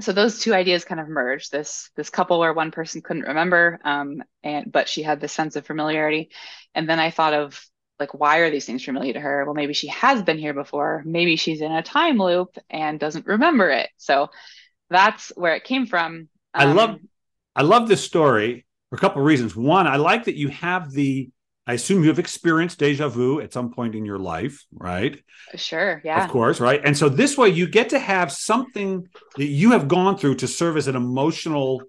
so 0.00 0.12
those 0.12 0.40
two 0.40 0.54
ideas 0.54 0.84
kind 0.84 1.00
of 1.00 1.08
merged. 1.08 1.50
This 1.52 1.90
this 1.96 2.10
couple 2.10 2.38
where 2.38 2.52
one 2.52 2.70
person 2.70 3.02
couldn't 3.02 3.24
remember, 3.24 3.80
um, 3.84 4.22
and 4.44 4.70
but 4.70 4.88
she 4.88 5.02
had 5.02 5.20
this 5.20 5.32
sense 5.32 5.56
of 5.56 5.66
familiarity. 5.66 6.30
And 6.74 6.88
then 6.88 7.00
I 7.00 7.10
thought 7.10 7.34
of 7.34 7.60
like, 7.98 8.14
why 8.14 8.38
are 8.38 8.50
these 8.50 8.64
things 8.66 8.84
familiar 8.84 9.14
to 9.14 9.20
her? 9.20 9.44
Well, 9.44 9.54
maybe 9.54 9.74
she 9.74 9.88
has 9.88 10.22
been 10.22 10.38
here 10.38 10.54
before. 10.54 11.02
Maybe 11.04 11.34
she's 11.36 11.60
in 11.62 11.72
a 11.72 11.82
time 11.82 12.18
loop 12.18 12.56
and 12.70 13.00
doesn't 13.00 13.26
remember 13.26 13.70
it. 13.70 13.90
So 13.96 14.30
that's 14.90 15.30
where 15.36 15.54
it 15.56 15.64
came 15.64 15.86
from. 15.86 16.28
I 16.56 16.64
Um, 16.64 16.66
love 16.66 17.00
I 17.56 17.62
love 17.62 17.88
this 17.88 18.04
story 18.04 18.66
for 18.90 18.96
a 18.96 18.98
couple 18.98 19.20
of 19.22 19.26
reasons. 19.26 19.56
One, 19.56 19.86
I 19.86 19.96
like 19.96 20.24
that 20.24 20.36
you 20.36 20.48
have 20.48 20.92
the 20.92 21.30
I 21.68 21.74
assume 21.74 22.02
you 22.02 22.08
have 22.08 22.18
experienced 22.18 22.78
deja 22.78 23.08
vu 23.08 23.40
at 23.40 23.52
some 23.52 23.72
point 23.72 23.94
in 23.94 24.04
your 24.04 24.18
life, 24.18 24.64
right? 24.72 25.20
Sure, 25.56 26.00
yeah. 26.04 26.24
Of 26.24 26.30
course, 26.30 26.60
right? 26.60 26.80
And 26.84 26.96
so 26.96 27.08
this 27.08 27.38
way 27.38 27.50
you 27.50 27.68
get 27.68 27.90
to 27.90 27.98
have 27.98 28.32
something 28.32 29.06
that 29.36 29.44
you 29.46 29.72
have 29.72 29.86
gone 29.86 30.18
through 30.18 30.36
to 30.36 30.48
serve 30.48 30.76
as 30.76 30.88
an 30.88 30.96
emotional 30.96 31.82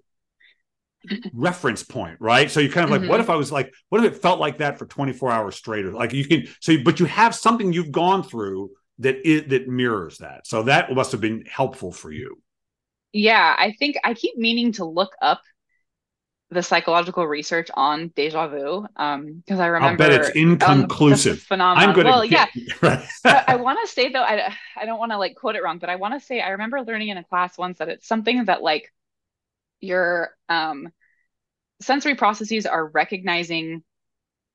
reference 1.32 1.82
point, 1.82 2.16
right? 2.20 2.50
So 2.50 2.60
you're 2.60 2.72
kind 2.72 2.84
of 2.84 2.90
like, 2.90 3.02
Mhm. 3.02 3.08
what 3.08 3.20
if 3.20 3.30
I 3.30 3.36
was 3.36 3.52
like, 3.52 3.72
what 3.88 4.04
if 4.04 4.12
it 4.12 4.20
felt 4.22 4.40
like 4.40 4.58
that 4.58 4.78
for 4.78 4.86
24 4.86 5.30
hours 5.30 5.56
straight? 5.56 5.84
Or 5.84 5.92
like 5.92 6.12
you 6.12 6.24
can 6.26 6.46
so 6.60 6.76
but 6.84 7.00
you 7.00 7.06
have 7.06 7.34
something 7.34 7.72
you've 7.72 7.92
gone 7.92 8.22
through 8.22 8.70
that 8.98 9.16
it 9.28 9.48
that 9.50 9.68
mirrors 9.68 10.18
that. 10.18 10.46
So 10.46 10.64
that 10.64 10.92
must 10.92 11.12
have 11.12 11.20
been 11.20 11.44
helpful 11.46 11.92
for 11.92 12.10
you. 12.10 12.38
Yeah, 13.12 13.54
I 13.58 13.74
think 13.78 13.96
I 14.04 14.14
keep 14.14 14.36
meaning 14.36 14.72
to 14.72 14.84
look 14.84 15.12
up 15.20 15.42
the 16.50 16.62
psychological 16.62 17.26
research 17.26 17.70
on 17.74 18.08
deja 18.08 18.48
vu 18.48 18.86
um 18.96 19.42
because 19.46 19.60
I 19.60 19.70
I'll 19.78 19.96
remember 19.96 19.96
bet 19.96 20.12
it's 20.12 20.28
um, 20.28 20.34
inconclusive. 20.34 21.40
phenomenon. 21.42 21.90
I'm 21.90 21.94
good 21.94 22.06
well, 22.06 22.22
at 22.22 22.30
yeah, 22.30 22.46
right. 22.82 23.04
I, 23.24 23.44
I 23.48 23.56
want 23.56 23.78
to 23.84 23.92
say 23.92 24.10
though, 24.10 24.22
I 24.22 24.54
I 24.76 24.84
don't 24.84 24.98
want 24.98 25.12
to 25.12 25.18
like 25.18 25.36
quote 25.36 25.56
it 25.56 25.62
wrong, 25.62 25.78
but 25.78 25.88
I 25.88 25.96
want 25.96 26.14
to 26.14 26.20
say 26.20 26.40
I 26.40 26.50
remember 26.50 26.82
learning 26.82 27.08
in 27.08 27.16
a 27.18 27.24
class 27.24 27.56
once 27.56 27.78
that 27.78 27.88
it's 27.88 28.06
something 28.06 28.44
that 28.46 28.62
like 28.62 28.92
your 29.80 30.30
um 30.48 30.88
sensory 31.80 32.14
processes 32.14 32.66
are 32.66 32.86
recognizing 32.88 33.82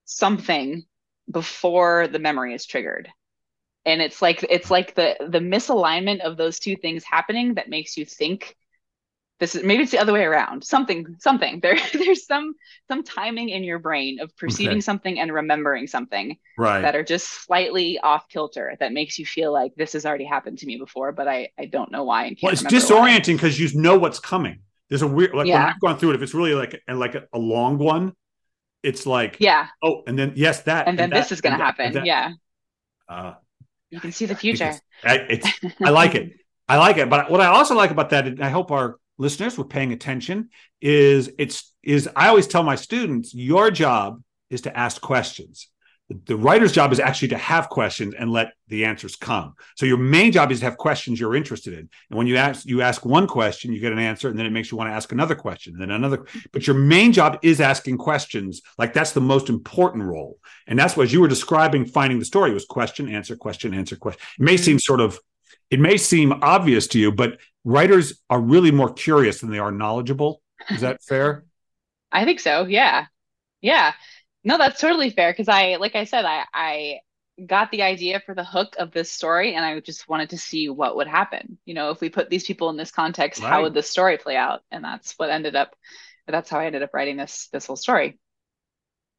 something 0.06 0.84
before 1.32 2.08
the 2.08 2.20
memory 2.20 2.54
is 2.54 2.66
triggered. 2.66 3.10
And 3.86 4.02
it's 4.02 4.22
like 4.22 4.44
it's 4.50 4.72
like 4.72 4.96
the 4.96 5.16
the 5.20 5.40
misalignment 5.40 6.22
of 6.22 6.38
those 6.38 6.60
two 6.60 6.76
things 6.76 7.04
happening 7.04 7.56
that 7.56 7.70
makes 7.70 7.98
you 7.98 8.06
think 8.06 8.56
this 9.40 9.54
is 9.56 9.64
maybe 9.64 9.84
it's 9.84 9.92
the 9.92 10.00
other 10.00 10.14
way 10.14 10.24
around. 10.24 10.64
Something 10.64 11.18
something 11.20 11.60
there 11.64 11.78
there's 11.94 12.26
some 12.26 12.54
some 12.88 13.04
timing 13.04 13.50
in 13.50 13.64
your 13.64 13.80
brain 13.80 14.20
of 14.20 14.36
perceiving 14.38 14.78
Okay. 14.78 14.82
something 14.82 15.20
and 15.20 15.32
remembering 15.34 15.88
something 15.88 16.38
right. 16.58 16.82
that 16.82 16.96
are 16.96 17.04
just 17.04 17.28
slightly 17.46 18.00
off 18.00 18.28
kilter 18.30 18.76
that 18.80 18.94
makes 18.94 19.20
you 19.20 19.26
feel 19.26 19.52
like 19.52 19.74
this 19.76 19.94
has 19.94 20.06
already 20.06 20.26
happened 20.26 20.60
to 20.60 20.66
me 20.66 20.78
before, 20.78 21.12
but 21.12 21.28
I 21.28 21.50
I 21.60 21.66
don't 21.66 21.92
know 21.92 22.04
why 22.06 22.26
and 22.26 22.38
can't 22.38 22.44
Well, 22.44 22.54
it's 22.54 22.64
disorienting 22.64 23.36
because 23.36 23.60
you 23.60 23.70
know 23.80 23.98
what's 23.98 24.20
coming. 24.20 24.60
There's 24.90 25.02
a 25.02 25.08
weird 25.08 25.32
like 25.32 25.38
when 25.40 25.48
Yeah. 25.48 25.68
I've 25.68 25.80
gone 25.82 25.98
through 25.98 26.12
it. 26.12 26.16
If 26.16 26.22
it's 26.22 26.34
really 26.34 26.54
like 26.54 26.82
and 26.88 27.00
like 27.00 27.16
a, 27.16 27.24
a 27.34 27.40
long 27.40 27.78
one, 27.78 28.14
it's 28.84 29.06
like 29.06 29.38
Yeah, 29.40 29.68
oh, 29.84 30.04
and 30.08 30.18
then 30.18 30.34
yes, 30.36 30.62
that, 30.64 30.88
and 30.88 30.98
then 30.98 31.10
that, 31.10 31.16
this 31.24 31.32
is 31.32 31.42
gonna 31.42 31.58
happen. 31.58 31.94
that. 31.94 32.06
Yeah, 32.06 32.32
Uh, 33.10 33.34
you 33.90 34.00
can 34.00 34.12
see 34.12 34.26
the 34.26 34.36
future. 34.36 34.66
it's- 34.66 34.82
I, 35.04 35.16
it's, 35.30 35.48
I 35.84 35.90
like 35.90 36.16
it. 36.16 36.34
I 36.68 36.78
like 36.78 36.98
it. 36.98 37.10
But 37.10 37.30
what 37.30 37.42
I 37.42 37.48
also 37.48 37.76
like 37.76 37.92
about 37.92 38.10
that, 38.12 38.28
and 38.28 38.44
I 38.44 38.50
hope 38.50 38.72
our 38.72 38.98
listeners 39.18 39.58
were 39.58 39.66
paying 39.66 39.92
attention, 39.94 40.50
is 40.82 41.32
it's 41.38 41.74
is 41.84 42.10
I 42.16 42.28
always 42.28 42.48
tell 42.48 42.64
my 42.64 42.76
students, 42.76 43.34
your 43.34 43.72
job 43.72 44.22
is 44.50 44.62
to 44.62 44.78
ask 44.78 45.02
questions. 45.02 45.70
The, 46.10 46.20
the 46.28 46.36
writer's 46.36 46.72
job 46.72 46.92
is 46.92 47.00
actually 47.00 47.30
to 47.30 47.38
have 47.38 47.70
questions 47.70 48.14
and 48.18 48.30
let 48.30 48.54
the 48.68 48.86
answers 48.86 49.16
come. 49.16 49.56
So 49.76 49.88
your 49.88 49.98
main 49.98 50.32
job 50.32 50.52
is 50.52 50.60
to 50.60 50.66
have 50.66 50.78
questions 50.78 51.20
you're 51.20 51.36
interested 51.36 51.74
in. 51.74 51.80
And 51.80 52.18
when 52.18 52.28
you 52.28 52.38
ask 52.38 52.66
you 52.66 52.82
ask 52.82 53.04
one 53.06 53.26
question, 53.26 53.74
you 53.74 53.80
get 53.80 53.92
an 53.92 54.00
answer, 54.00 54.30
and 54.30 54.38
then 54.38 54.46
it 54.46 54.52
makes 54.52 54.72
you 54.72 54.78
want 54.78 54.90
to 54.90 54.94
ask 54.94 55.12
another 55.12 55.36
question, 55.36 55.74
and 55.74 55.82
then 55.82 55.92
another. 55.92 56.26
But 56.52 56.68
your 56.68 56.76
main 56.76 57.12
job 57.12 57.40
is 57.42 57.60
asking 57.60 57.98
questions. 57.98 58.62
Like 58.78 58.94
that's 58.94 59.14
the 59.14 59.22
most 59.22 59.50
important 59.50 60.04
role. 60.04 60.38
And 60.68 60.78
that's 60.78 60.96
what 60.96 61.12
you 61.12 61.22
were 61.22 61.28
describing 61.28 61.86
finding 61.86 62.20
the 62.20 62.26
story 62.26 62.54
was 62.54 62.66
question, 62.66 63.10
answer, 63.10 63.36
question, 63.36 63.74
answer, 63.74 63.96
question. 63.96 64.22
It 64.40 64.44
may 64.44 64.56
Mhm. 64.56 64.60
seem 64.60 64.80
sort 64.80 65.02
of 65.02 65.20
it 65.76 65.80
may 65.82 65.98
seem 65.98 66.34
obvious 66.42 66.88
to 66.90 67.00
you, 67.00 67.12
but 67.12 67.40
writers 67.64 68.22
are 68.30 68.40
really 68.42 68.72
more 68.72 68.94
curious 68.94 69.42
than 69.42 69.52
they 69.52 69.60
are 69.60 69.72
knowledgeable. 69.72 70.42
Is 70.70 70.82
that 70.82 71.04
fair? 71.04 71.46
I 72.12 72.26
think 72.26 72.40
so. 72.40 72.66
Yeah. 72.66 73.06
Yeah. 73.62 73.94
No, 74.44 74.58
that's 74.58 74.82
totally 74.82 75.12
fair 75.12 75.32
because 75.32 75.50
I, 75.50 75.78
like 75.78 75.96
I 75.96 76.06
said, 76.06 76.26
I, 76.26 76.46
I 76.54 77.00
got 77.46 77.72
the 77.72 77.84
idea 77.84 78.22
for 78.26 78.36
the 78.36 78.44
hook 78.46 78.76
of 78.80 78.92
this 78.92 79.12
story 79.12 79.56
and 79.56 79.66
I 79.66 79.80
just 79.82 80.10
wanted 80.10 80.32
to 80.32 80.40
see 80.40 80.70
what 80.70 80.98
would 80.98 81.08
happen. 81.08 81.60
You 81.66 81.76
know, 81.76 81.92
if 81.92 82.02
we 82.02 82.10
put 82.10 82.30
these 82.30 82.46
people 82.46 82.70
in 82.72 82.78
this 82.78 82.92
context, 82.92 83.42
Right. 83.42 83.50
how 83.50 83.64
would 83.64 83.76
this 83.76 83.90
story 83.90 84.18
play 84.18 84.38
out? 84.38 84.64
And 84.72 84.84
that's 84.84 85.14
what 85.20 85.32
ended 85.32 85.56
up, 85.56 85.76
that's 86.28 86.50
how 86.50 86.60
I 86.60 86.68
ended 86.68 86.84
up 86.84 86.94
writing 86.94 87.18
this, 87.18 87.50
this 87.54 87.68
whole 87.68 87.78
story. 87.78 88.20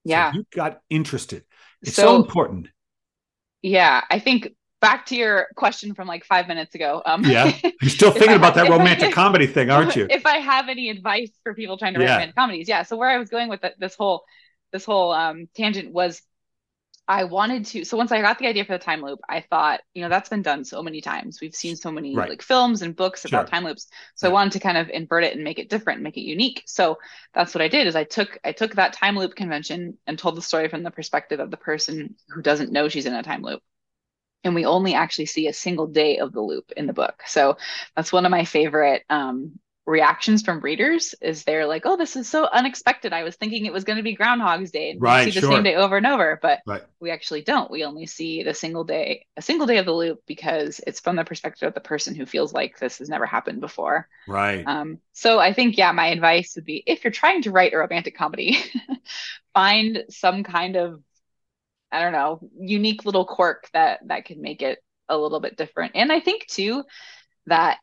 Yeah. 0.04 0.32
So 0.32 0.38
you 0.38 0.46
got 0.54 0.80
interested. 0.90 1.44
It's 1.82 1.96
so, 1.96 2.02
So, 2.02 2.16
important. 2.16 2.68
yeah, 3.62 4.02
I 4.10 4.18
think 4.18 4.50
back 4.80 5.06
to 5.06 5.16
your 5.16 5.48
question 5.56 5.94
from 5.94 6.06
like 6.06 6.24
five 6.24 6.48
minutes 6.48 6.74
ago. 6.74 7.02
Um, 7.04 7.24
Yeah. 7.24 7.52
You're 7.82 7.90
still 7.90 8.10
thinking 8.10 8.30
I 8.30 8.34
about 8.34 8.54
that 8.56 8.66
if 8.66 8.72
I- 8.72 8.76
romantic 8.76 9.12
comedy 9.22 9.46
thing, 9.46 9.70
aren't 9.70 9.96
you? 9.96 10.06
if 10.10 10.26
I 10.26 10.38
have 10.38 10.68
any 10.68 10.90
advice 10.90 11.30
for 11.42 11.54
people 11.54 11.78
trying 11.78 11.94
to 11.94 12.00
write 12.00 12.06
Yeah. 12.06 12.14
romantic 12.14 12.36
comedies, 12.36 12.68
yeah. 12.68 12.82
So 12.82 12.96
where 12.96 13.08
I 13.08 13.18
was 13.18 13.28
going 13.30 13.48
with 13.48 13.62
th- 13.62 13.74
this 13.78 13.94
whole 13.94 14.24
this 14.72 14.84
whole 14.84 15.12
um, 15.12 15.48
tangent 15.54 15.92
was, 15.92 16.20
I 17.08 17.22
wanted 17.24 17.66
to. 17.66 17.84
So 17.84 17.96
once 17.96 18.10
I 18.10 18.20
got 18.20 18.40
the 18.40 18.48
idea 18.48 18.64
for 18.64 18.72
the 18.72 18.80
time 18.80 19.00
loop, 19.00 19.20
I 19.28 19.40
thought, 19.48 19.80
you 19.94 20.02
know, 20.02 20.08
that's 20.08 20.28
been 20.28 20.42
done 20.42 20.64
so 20.64 20.82
many 20.82 21.00
times. 21.00 21.38
We've 21.40 21.54
seen 21.54 21.76
so 21.76 21.92
many 21.92 22.16
Right. 22.16 22.28
like 22.28 22.42
films 22.42 22.82
and 22.82 22.96
books 22.96 23.24
about 23.24 23.46
Sure. 23.46 23.50
time 23.50 23.64
loops. 23.64 23.86
So 24.16 24.28
I 24.28 24.32
wanted 24.32 24.54
to 24.54 24.58
kind 24.60 24.76
of 24.76 24.90
invert 24.90 25.22
it 25.22 25.34
and 25.36 25.44
make 25.44 25.60
it 25.60 25.70
different, 25.70 26.02
make 26.02 26.16
it 26.16 26.22
unique. 26.22 26.64
So 26.66 26.98
that's 27.32 27.54
what 27.54 27.62
I 27.62 27.68
did. 27.68 27.86
Is 27.86 27.94
I 27.94 28.02
took 28.04 28.36
I 28.44 28.50
took 28.52 28.74
that 28.74 28.92
time 28.92 29.16
loop 29.16 29.36
convention 29.36 29.96
and 30.08 30.18
told 30.18 30.36
the 30.36 30.42
story 30.42 30.68
from 30.68 30.82
the 30.82 30.90
perspective 30.90 31.38
of 31.38 31.52
the 31.52 31.56
person 31.56 32.16
who 32.30 32.42
doesn't 32.42 32.72
know 32.72 32.88
she's 32.88 33.06
in 33.06 33.14
a 33.14 33.22
time 33.22 33.42
loop. 33.42 33.62
And 34.46 34.54
we 34.54 34.64
only 34.64 34.94
actually 34.94 35.26
see 35.26 35.48
a 35.48 35.52
single 35.52 35.86
day 35.86 36.18
of 36.18 36.32
the 36.32 36.40
loop 36.40 36.72
in 36.76 36.86
the 36.86 36.92
book. 36.92 37.22
So 37.26 37.58
that's 37.94 38.12
one 38.12 38.24
of 38.24 38.30
my 38.30 38.44
favorite 38.44 39.04
um, 39.10 39.58
reactions 39.86 40.42
from 40.42 40.60
readers 40.60 41.14
is 41.20 41.44
they're 41.44 41.66
like, 41.66 41.86
"Oh, 41.86 41.96
this 41.96 42.16
is 42.16 42.28
so 42.28 42.48
unexpected. 42.52 43.12
I 43.12 43.22
was 43.22 43.36
thinking 43.36 43.66
it 43.66 43.72
was 43.72 43.84
going 43.84 43.96
to 43.96 44.02
be 44.02 44.14
Groundhog's 44.14 44.72
Day 44.72 44.90
and 44.90 45.00
right, 45.00 45.24
we 45.24 45.30
see 45.30 45.40
the 45.40 45.46
sure. 45.46 45.54
same 45.54 45.62
day 45.62 45.76
over 45.76 45.96
and 45.96 46.06
over, 46.06 46.38
but 46.42 46.60
right. 46.66 46.82
we 47.00 47.10
actually 47.10 47.42
don't. 47.42 47.70
We 47.70 47.84
only 47.84 48.06
see 48.06 48.42
the 48.42 48.52
single 48.52 48.84
day, 48.84 49.26
a 49.36 49.42
single 49.42 49.66
day 49.66 49.78
of 49.78 49.86
the 49.86 49.92
loop 49.92 50.22
because 50.26 50.80
it's 50.86 51.00
from 51.00 51.16
the 51.16 51.24
perspective 51.24 51.68
of 51.68 51.74
the 51.74 51.80
person 51.80 52.14
who 52.14 52.26
feels 52.26 52.52
like 52.52 52.78
this 52.78 52.98
has 52.98 53.08
never 53.08 53.26
happened 53.26 53.60
before. 53.60 54.08
Right. 54.26 54.64
Um, 54.66 54.98
so 55.12 55.38
I 55.38 55.52
think, 55.52 55.78
yeah, 55.78 55.92
my 55.92 56.08
advice 56.08 56.56
would 56.56 56.64
be 56.64 56.82
if 56.86 57.04
you're 57.04 57.12
trying 57.12 57.42
to 57.42 57.52
write 57.52 57.72
a 57.72 57.78
romantic 57.78 58.16
comedy, 58.16 58.58
find 59.54 60.04
some 60.10 60.42
kind 60.42 60.76
of, 60.76 61.00
I 61.96 62.02
don't 62.02 62.12
know, 62.12 62.40
unique 62.58 63.04
little 63.04 63.24
quirk 63.24 63.68
that 63.72 64.00
that 64.06 64.26
can 64.26 64.40
make 64.42 64.62
it 64.62 64.78
a 65.08 65.16
little 65.16 65.40
bit 65.40 65.56
different. 65.56 65.92
And 65.94 66.12
I 66.12 66.20
think 66.20 66.46
too 66.46 66.84
that 67.46 67.78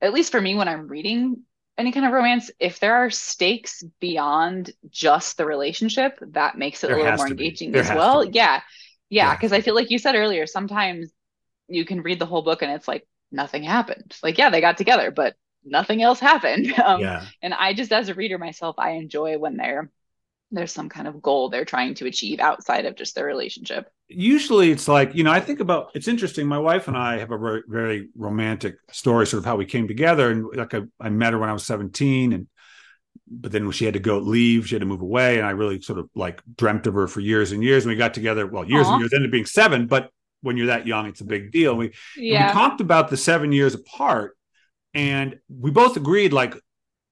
at 0.00 0.12
least 0.12 0.32
for 0.32 0.40
me 0.40 0.54
when 0.54 0.68
I'm 0.68 0.88
reading 0.88 1.42
any 1.78 1.92
kind 1.92 2.06
of 2.06 2.12
romance, 2.12 2.50
if 2.60 2.80
there 2.80 2.96
are 2.96 3.10
stakes 3.10 3.82
beyond 4.00 4.70
just 4.90 5.36
the 5.36 5.46
relationship, 5.46 6.18
that 6.32 6.58
makes 6.58 6.84
it 6.84 6.88
There 6.88 6.96
a 6.96 6.98
little 6.98 7.16
more 7.16 7.26
engaging 7.28 7.74
as 7.74 7.90
well. 7.90 8.24
Yeah. 8.24 8.60
Yeah. 9.10 9.26
Yeah. 9.26 9.34
Because 9.36 9.52
I 9.52 9.60
feel 9.60 9.74
like 9.74 9.90
you 9.90 9.98
said 9.98 10.14
earlier, 10.14 10.46
sometimes 10.46 11.10
you 11.68 11.84
can 11.84 12.02
read 12.02 12.18
the 12.18 12.26
whole 12.26 12.42
book 12.42 12.62
and 12.62 12.72
it's 12.72 12.88
like 12.88 13.06
nothing 13.30 13.62
happened. 13.62 14.16
Like, 14.22 14.38
yeah, 14.38 14.50
they 14.50 14.60
got 14.60 14.76
together, 14.76 15.10
but 15.10 15.34
nothing 15.64 16.02
else 16.02 16.20
happened. 16.20 16.72
Um, 16.78 17.00
yeah. 17.00 17.26
and 17.40 17.54
I 17.54 17.72
just, 17.74 17.92
as 17.92 18.08
a 18.08 18.14
reader 18.14 18.38
myself, 18.38 18.76
I 18.78 18.92
enjoy 18.92 19.38
when 19.38 19.56
they're 19.56 19.90
there's 20.52 20.72
some 20.72 20.88
kind 20.88 21.08
of 21.08 21.20
goal 21.22 21.48
they're 21.48 21.64
trying 21.64 21.94
to 21.94 22.06
achieve 22.06 22.38
outside 22.38 22.84
of 22.84 22.94
just 22.94 23.14
their 23.14 23.26
relationship. 23.26 23.88
Usually 24.08 24.70
it's 24.70 24.86
like, 24.86 25.14
you 25.14 25.24
know, 25.24 25.32
I 25.32 25.40
think 25.40 25.60
about 25.60 25.90
it's 25.94 26.08
interesting. 26.08 26.46
My 26.46 26.58
wife 26.58 26.86
and 26.88 26.96
I 26.96 27.18
have 27.18 27.30
a 27.30 27.38
very, 27.38 27.62
very 27.66 28.08
romantic 28.16 28.76
story, 28.90 29.26
sort 29.26 29.38
of 29.38 29.44
how 29.46 29.56
we 29.56 29.64
came 29.64 29.88
together. 29.88 30.30
And 30.30 30.46
like 30.54 30.74
I, 30.74 30.82
I 31.00 31.08
met 31.08 31.32
her 31.32 31.38
when 31.38 31.48
I 31.48 31.52
was 31.54 31.64
17 31.64 32.32
and 32.32 32.46
but 33.34 33.50
then 33.50 33.70
she 33.70 33.86
had 33.86 33.94
to 33.94 34.00
go 34.00 34.18
leave, 34.18 34.68
she 34.68 34.74
had 34.74 34.80
to 34.80 34.86
move 34.86 35.00
away. 35.00 35.38
And 35.38 35.46
I 35.46 35.50
really 35.52 35.80
sort 35.80 35.98
of 35.98 36.10
like 36.14 36.42
dreamt 36.56 36.86
of 36.86 36.94
her 36.94 37.08
for 37.08 37.20
years 37.20 37.52
and 37.52 37.62
years. 37.64 37.84
And 37.84 37.90
we 37.90 37.96
got 37.96 38.12
together, 38.12 38.46
well, 38.46 38.68
years 38.68 38.86
Aw. 38.86 38.92
and 38.92 39.00
years, 39.00 39.12
ended 39.14 39.28
up 39.28 39.32
being 39.32 39.46
seven, 39.46 39.86
but 39.86 40.10
when 40.42 40.56
you're 40.58 40.66
that 40.66 40.86
young, 40.86 41.06
it's 41.06 41.22
a 41.22 41.24
big 41.24 41.50
deal. 41.50 41.74
We, 41.74 41.86
and 41.86 41.94
we 42.16 42.30
Yeah. 42.32 42.52
talked 42.52 42.80
about 42.82 43.08
the 43.08 43.16
seven 43.16 43.52
years 43.52 43.74
apart 43.74 44.36
and 44.92 45.38
we 45.48 45.70
both 45.70 45.96
agreed 45.96 46.32
like 46.34 46.54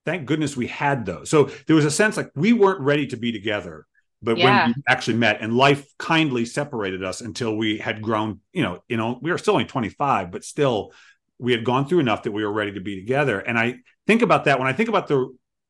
thank 0.05 0.25
goodness 0.25 0.57
we 0.57 0.67
had 0.67 1.05
those. 1.05 1.29
So 1.29 1.49
there 1.67 1.75
was 1.75 1.85
a 1.85 1.91
sense 1.91 2.17
like 2.17 2.31
we 2.35 2.53
weren't 2.53 2.81
ready 2.81 3.07
to 3.07 3.17
be 3.17 3.31
together 3.31 3.85
but 4.23 4.37
Yeah. 4.37 4.65
when 4.65 4.73
we 4.77 4.83
actually 4.87 5.17
met 5.17 5.41
and 5.41 5.55
life 5.55 5.85
kindly 5.97 6.45
separated 6.45 7.03
us 7.03 7.21
until 7.21 7.57
we 7.57 7.79
had 7.79 8.01
grown 8.01 8.39
you 8.53 8.61
know 8.63 8.83
you 8.87 8.97
know 8.97 9.17
we 9.21 9.31
were 9.31 9.37
still 9.37 9.53
only 9.53 9.65
25 9.65 10.31
but 10.31 10.43
still 10.43 10.93
we 11.39 11.51
had 11.51 11.63
gone 11.63 11.87
through 11.87 11.99
enough 11.99 12.23
that 12.23 12.31
we 12.31 12.43
were 12.45 12.53
ready 12.53 12.73
to 12.73 12.81
be 12.81 12.95
together. 12.95 13.39
And 13.39 13.57
i 13.57 13.75
think 14.07 14.21
about 14.21 14.45
that 14.45 14.59
when 14.59 14.67
i 14.67 14.73
think 14.73 14.89
about 14.89 15.07
the 15.07 15.27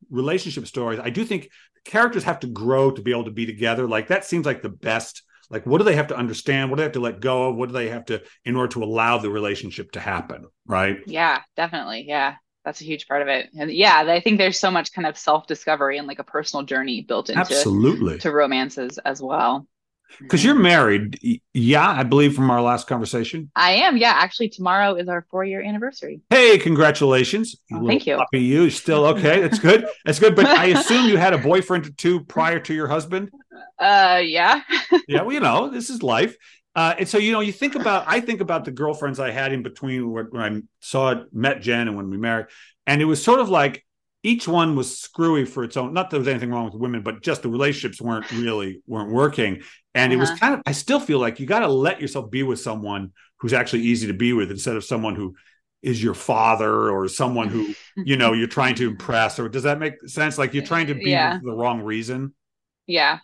relationship 0.09 0.67
stories 0.67 0.99
i 0.99 1.09
do 1.09 1.23
think 1.23 1.49
characters 1.85 2.23
have 2.23 2.39
to 2.41 2.47
grow 2.47 2.91
to 2.91 3.01
be 3.01 3.11
able 3.11 3.25
to 3.25 3.31
be 3.31 3.45
together. 3.45 3.87
Like 3.87 4.07
that 4.09 4.23
seems 4.23 4.45
like 4.45 4.61
the 4.61 4.69
best. 4.69 5.23
Like 5.49 5.65
what 5.65 5.79
do 5.79 5.83
they 5.83 5.95
have 5.95 6.07
to 6.07 6.15
understand? 6.15 6.69
What 6.69 6.75
do 6.75 6.81
they 6.81 6.85
have 6.85 6.91
to 6.93 6.99
let 6.99 7.19
go 7.19 7.49
of? 7.49 7.55
What 7.55 7.69
do 7.69 7.73
they 7.73 7.89
have 7.89 8.05
to 8.05 8.21
in 8.45 8.55
order 8.55 8.71
to 8.73 8.83
allow 8.83 9.17
the 9.17 9.29
relationship 9.31 9.91
to 9.93 9.99
happen 9.99 10.45
right? 10.67 10.99
Yeah, 11.07 11.41
definitely. 11.55 12.05
Yeah. 12.07 12.35
That's 12.63 12.81
a 12.81 12.85
huge 12.85 13.07
part 13.07 13.21
of 13.21 13.27
it. 13.27 13.49
And 13.57 13.71
yeah, 13.71 14.03
I 14.07 14.19
think 14.19 14.37
there's 14.37 14.59
so 14.59 14.69
much 14.71 14.93
kind 14.93 15.07
of 15.07 15.17
self-discovery 15.17 15.97
and 15.97 16.07
like 16.07 16.19
a 16.19 16.23
personal 16.23 16.63
journey 16.63 17.01
built 17.01 17.29
into 17.29 17.39
absolutely 17.41 18.19
to 18.19 18.31
romances 18.31 18.97
as 18.99 19.21
well. 19.21 19.67
because 20.19 20.43
you're 20.43 20.55
married 20.55 21.17
yeah 21.53 21.89
i 21.89 22.03
believe 22.03 22.35
from 22.35 22.51
our 22.51 22.61
last 22.61 22.85
conversation 22.85 23.49
I 23.55 23.71
am. 23.85 23.95
Yeah, 23.95 24.11
actually 24.13 24.49
tomorrow 24.49 24.95
is 24.95 25.07
our 25.07 25.25
4-year 25.33 25.61
anniversary. 25.63 26.19
hey 26.29 26.57
congratulations 26.59 27.55
Oh, 27.73 27.87
thank 27.87 28.05
you. 28.05 28.17
puppy 28.17 28.41
you 28.41 28.69
still 28.69 29.05
okay 29.13 29.39
that's 29.41 29.59
good 29.59 29.87
that's 30.05 30.19
good 30.19 30.35
but 30.35 30.45
i 30.47 30.65
assume 30.65 31.07
you 31.07 31.15
had 31.17 31.33
a 31.33 31.37
boyfriend 31.37 31.87
or 31.87 31.91
two 31.91 32.25
prior 32.25 32.59
to 32.59 32.73
your 32.73 32.87
husband 32.89 33.31
Uh 33.79 34.21
yeah. 34.23 34.61
yeah 35.07 35.21
well 35.23 35.31
you 35.33 35.39
know 35.39 35.69
this 35.69 35.89
is 35.89 36.03
life 36.03 36.35
uh, 36.75 36.93
and 36.99 37.07
so 37.07 37.17
you 37.17 37.31
know 37.31 37.39
you 37.41 37.51
think 37.51 37.75
about 37.75 38.03
i 38.07 38.19
think 38.19 38.41
about 38.41 38.65
the 38.65 38.71
girlfriends 38.71 39.19
i 39.19 39.29
had 39.31 39.51
in 39.53 39.63
between 39.63 40.09
when 40.11 40.27
i 40.41 40.61
saw 40.79 41.11
it, 41.11 41.27
met 41.33 41.61
jen 41.61 41.87
and 41.87 41.95
when 41.97 42.09
we 42.09 42.17
married 42.17 42.47
and 42.87 43.01
it 43.01 43.05
was 43.05 43.23
sort 43.23 43.39
of 43.39 43.49
like 43.49 43.85
each 44.23 44.47
one 44.47 44.75
was 44.75 44.99
screwy 44.99 45.45
for 45.45 45.63
its 45.63 45.75
own 45.77 45.93
not 45.93 46.09
that 46.09 46.11
there 46.11 46.19
was 46.19 46.27
anything 46.27 46.51
wrong 46.51 46.65
with 46.65 46.75
women 46.75 47.01
but 47.01 47.21
just 47.21 47.41
the 47.41 47.49
relationships 47.49 47.99
weren't 48.01 48.29
really 48.31 48.81
weren't 48.87 49.11
working 49.11 49.61
and 49.95 50.13
it 50.13 50.15
was 50.17 50.29
Uh-huh. 50.29 50.39
kind 50.39 50.53
of 50.55 50.61
i 50.65 50.71
still 50.71 50.99
feel 50.99 51.19
like 51.19 51.39
you 51.39 51.45
got 51.45 51.59
to 51.59 51.67
let 51.67 51.99
yourself 51.99 52.29
be 52.31 52.43
with 52.43 52.59
someone 52.59 53.11
who's 53.39 53.53
actually 53.53 53.81
easy 53.81 54.07
to 54.07 54.13
be 54.13 54.33
with 54.33 54.51
instead 54.51 54.75
of 54.75 54.83
someone 54.83 55.15
who 55.15 55.35
is 55.81 56.01
your 56.03 56.13
father 56.13 56.91
or 56.91 57.07
someone 57.07 57.47
who 57.47 57.73
you 57.97 58.15
know 58.15 58.33
you're 58.33 58.47
trying 58.47 58.75
to 58.75 58.87
impress 58.87 59.39
or 59.39 59.49
does 59.49 59.63
that 59.63 59.79
make 59.79 59.95
sense 60.07 60.37
like 60.37 60.53
you're 60.53 60.63
trying 60.63 60.87
to 60.87 60.93
be 60.93 61.09
Yeah. 61.09 61.33
with 61.33 61.43
the 61.43 61.51
wrong 61.53 61.81
reason 61.81 62.33
Yeah. 62.85 63.17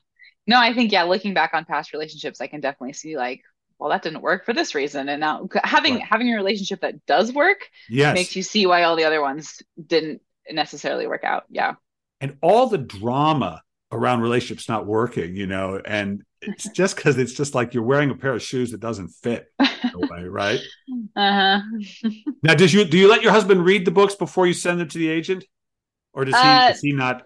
No, 0.47 0.59
I 0.59 0.73
think 0.73 0.91
yeah, 0.91 1.03
looking 1.03 1.33
back 1.33 1.51
on 1.53 1.65
past 1.65 1.93
relationships, 1.93 2.41
I 2.41 2.47
can 2.47 2.61
definitely 2.61 2.93
see 2.93 3.17
like, 3.17 3.41
well, 3.79 3.89
that 3.89 4.01
didn't 4.03 4.21
work 4.21 4.45
for 4.45 4.53
this 4.53 4.73
reason. 4.75 5.09
And 5.09 5.19
now 5.21 5.47
having 5.63 5.95
Right. 5.95 6.03
having 6.03 6.31
a 6.33 6.35
relationship 6.35 6.81
that 6.81 7.05
does 7.05 7.33
work 7.33 7.59
yes 7.87 8.13
makes 8.13 8.35
you 8.35 8.43
see 8.43 8.65
why 8.65 8.83
all 8.83 8.95
the 8.95 9.03
other 9.05 9.21
ones 9.21 9.61
didn't 9.83 10.21
necessarily 10.49 11.07
work 11.07 11.23
out. 11.23 11.43
Yeah. 11.49 11.75
and 12.21 12.37
all 12.41 12.67
the 12.67 12.77
drama 12.77 13.61
around 13.91 14.21
relationships 14.21 14.67
not 14.69 14.85
working, 14.85 15.35
you 15.35 15.47
know, 15.47 15.81
and 15.83 16.23
it's 16.41 16.69
just 16.69 16.95
because 16.95 17.17
it's 17.17 17.33
just 17.33 17.55
like 17.55 17.73
you're 17.73 17.83
wearing 17.83 18.09
a 18.09 18.15
pair 18.15 18.33
of 18.33 18.41
shoes 18.41 18.71
that 18.71 18.79
doesn't 18.79 19.09
fit 19.09 19.47
way, 19.93 20.23
right? 20.23 20.61
Uh-huh. 21.15 21.61
Now, 22.43 22.53
does 22.53 22.73
you 22.73 22.85
do 22.85 22.97
you 22.97 23.09
let 23.09 23.23
your 23.23 23.31
husband 23.31 23.65
read 23.65 23.85
the 23.85 23.91
books 23.91 24.15
before 24.15 24.47
you 24.47 24.53
send 24.53 24.79
them 24.79 24.87
to 24.89 24.97
the 24.97 25.09
agent, 25.09 25.43
or 26.13 26.25
does 26.25 26.39
he 26.39 26.39
Uh, 26.39 26.67
does 26.67 26.81
he 26.81 26.93
not? 26.93 27.23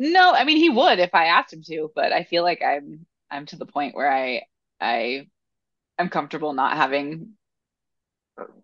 No, 0.00 0.32
I 0.32 0.44
mean 0.44 0.56
he 0.56 0.70
would 0.70 0.98
if 0.98 1.14
I 1.14 1.26
asked 1.26 1.52
him 1.52 1.62
to, 1.64 1.92
but 1.94 2.12
I 2.12 2.24
feel 2.24 2.42
like 2.42 2.62
I'm 2.62 3.06
I'm 3.30 3.46
to 3.46 3.56
the 3.56 3.66
point 3.66 3.94
where 3.94 4.10
I 4.10 4.42
I 4.80 5.28
I'm 5.98 6.08
comfortable 6.08 6.52
not 6.54 6.76
having 6.76 7.34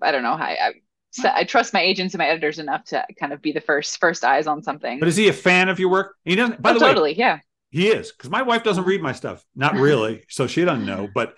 I 0.01 0.11
don't 0.13 0.23
know, 0.23 0.33
I 0.33 0.57
I, 0.61 0.73
so 1.11 1.31
I 1.33 1.45
trust 1.45 1.73
my 1.73 1.81
agents 1.81 2.15
and 2.15 2.19
my 2.19 2.27
editors 2.29 2.59
enough 2.59 2.85
to 2.87 3.05
kind 3.19 3.33
of 3.33 3.43
be 3.43 3.53
the 3.53 3.61
first 3.61 3.99
first 3.99 4.25
eyes 4.25 4.47
on 4.47 4.63
something. 4.63 4.99
But 4.99 5.09
is 5.09 5.17
he 5.17 5.29
a 5.29 5.33
fan 5.33 5.69
of 5.69 5.79
your 5.79 5.91
work? 5.91 6.15
He 6.25 6.35
doesn't. 6.35 6.61
By 6.61 6.71
Oh, 6.71 6.75
the 6.75 6.81
way, 6.81 6.89
totally, 6.89 7.15
yeah. 7.15 7.41
he 7.71 7.89
is 7.89 8.13
because 8.13 8.31
my 8.31 8.43
wife 8.43 8.63
doesn't 8.63 8.85
read 8.85 9.03
my 9.03 9.13
stuff. 9.13 9.45
Not 9.55 9.75
really, 9.81 10.25
so 10.29 10.47
she 10.47 10.65
doesn't 10.65 10.87
know. 10.87 11.09
But 11.15 11.35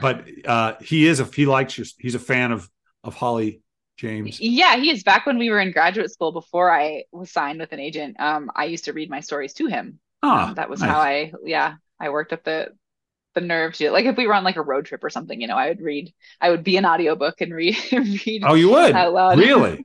but 0.00 0.26
uh, 0.44 0.74
he 0.80 1.06
is. 1.06 1.20
If 1.20 1.34
he 1.34 1.46
likes 1.46 1.76
your, 1.76 1.86
he's 1.98 2.14
a 2.14 2.20
fan 2.20 2.52
of 2.52 2.68
of 3.04 3.14
Holly 3.14 3.62
James. 4.00 4.40
Yeah, 4.40 4.76
he 4.76 4.90
is. 4.90 5.02
Back 5.02 5.26
when 5.26 5.38
we 5.38 5.50
were 5.50 5.60
in 5.60 5.72
graduate 5.72 6.10
school, 6.10 6.32
before 6.32 6.70
I 6.70 7.04
was 7.12 7.30
signed 7.30 7.60
with 7.60 7.72
an 7.72 7.80
agent, 7.80 8.18
um, 8.18 8.50
I 8.56 8.64
used 8.64 8.86
to 8.86 8.92
read 8.92 9.10
my 9.10 9.20
stories 9.20 9.52
to 9.54 9.66
him. 9.66 10.00
Ah, 10.22 10.48
Um, 10.48 10.54
that 10.54 10.70
was 10.70 10.80
nice. 10.80 10.90
how 10.90 11.00
I, 11.00 11.32
yeah, 11.44 11.74
I 11.98 12.08
worked 12.10 12.32
up 12.32 12.44
the 12.44 12.68
the 13.34 13.40
nerve 13.40 13.74
to 13.74 13.92
like 13.92 14.06
if 14.06 14.16
we 14.16 14.26
were 14.26 14.34
on 14.34 14.42
like 14.42 14.56
a 14.56 14.62
road 14.62 14.86
trip 14.86 15.04
or 15.04 15.10
something, 15.10 15.40
you 15.40 15.46
know, 15.46 15.56
I 15.56 15.68
would 15.68 15.80
read, 15.80 16.12
I 16.40 16.50
would 16.50 16.64
be 16.64 16.76
an 16.78 16.84
audiobook 16.86 17.40
and 17.40 17.54
read 17.54 17.76
read 17.92 18.42
Oh, 18.44 18.54
you 18.54 18.70
would 18.70 18.92
out 18.94 19.12
loud. 19.12 19.38
really. 19.38 19.84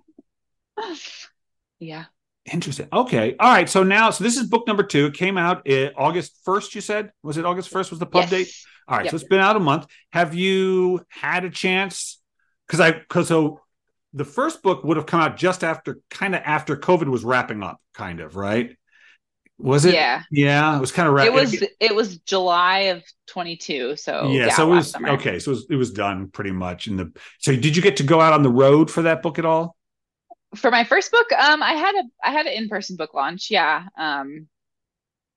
Yeah. 1.80 2.06
Interesting. 2.52 2.88
Okay. 2.94 3.36
All 3.40 3.52
right. 3.52 3.68
So 3.70 3.84
now, 3.84 4.12
so 4.12 4.24
this 4.24 4.38
is 4.38 4.48
book 4.48 4.68
number 4.68 4.84
two. 4.84 5.08
It 5.08 5.16
came 5.16 5.38
out 5.38 5.70
uh, 5.70 5.90
August 5.98 6.40
1st, 6.46 6.76
you 6.76 6.82
said? 6.82 7.12
Was 7.24 7.38
it 7.38 7.46
August 7.46 7.72
1st 7.72 7.90
was 7.90 8.00
the 8.00 8.06
pub 8.06 8.22
Yes. 8.24 8.30
date? 8.30 8.54
All 8.88 8.98
right. 8.98 9.06
Yep. 9.06 9.12
So 9.12 9.16
it's 9.16 9.24
been 9.28 9.40
out 9.40 9.56
a 9.56 9.60
month. 9.60 9.88
Have 10.12 10.36
you 10.36 11.04
had 11.10 11.44
a 11.44 11.50
chance? 11.50 12.22
Because 12.68 12.80
I, 12.80 12.92
because 12.92 13.28
so 13.28 13.62
the 14.16 14.26
first 14.26 14.64
book 14.64 14.84
would 14.84 14.98
have 14.98 15.06
come 15.06 15.20
out 15.20 15.38
just 15.38 15.64
after, 15.64 16.00
kind 16.10 16.34
of 16.34 16.42
after 16.46 16.76
COVID 16.78 17.08
was 17.08 17.24
wrapping 17.24 17.62
up, 17.62 17.80
kind 17.94 18.22
of, 18.22 18.36
right? 18.36 18.76
Was 19.58 19.86
it? 19.86 19.94
Yeah. 19.94 20.24
Yeah. 20.32 20.76
It 20.76 20.80
was 20.80 20.92
kind 20.92 21.08
of 21.08 21.14
wrapping 21.14 21.34
It 21.34 21.36
was 21.36 21.64
it 21.80 21.96
was 21.96 22.18
July 22.20 22.80
of 22.80 23.04
22, 23.28 23.96
so 23.96 24.30
yeah, 24.30 24.48
yeah, 24.48 24.54
so 24.54 24.72
it 24.72 24.76
was 24.76 24.92
summer. 24.92 25.10
okay. 25.12 25.40
So 25.40 25.52
it 25.52 25.56
was, 25.56 25.68
it 25.72 25.76
was 25.76 25.92
done 25.92 26.30
pretty 26.30 26.52
much. 26.52 26.88
In 26.88 26.98
the 26.98 27.12
so, 27.40 27.56
did 27.56 27.76
you 27.76 27.82
get 27.82 27.98
to 27.98 28.04
go 28.04 28.20
out 28.20 28.34
on 28.34 28.44
the 28.44 28.50
road 28.50 28.90
for 28.90 29.04
that 29.04 29.22
book 29.22 29.40
at 29.40 29.46
all? 29.46 29.78
For 30.56 30.72
my 30.72 30.84
first 30.84 31.12
book, 31.12 31.32
um, 31.34 31.62
I 31.64 31.74
had 31.74 31.96
a 31.96 32.04
I 32.24 32.32
had 32.32 32.46
an 32.48 32.54
in-person 32.54 32.96
book 32.98 33.14
launch, 33.14 33.50
yeah. 33.50 33.86
Um, 33.98 34.48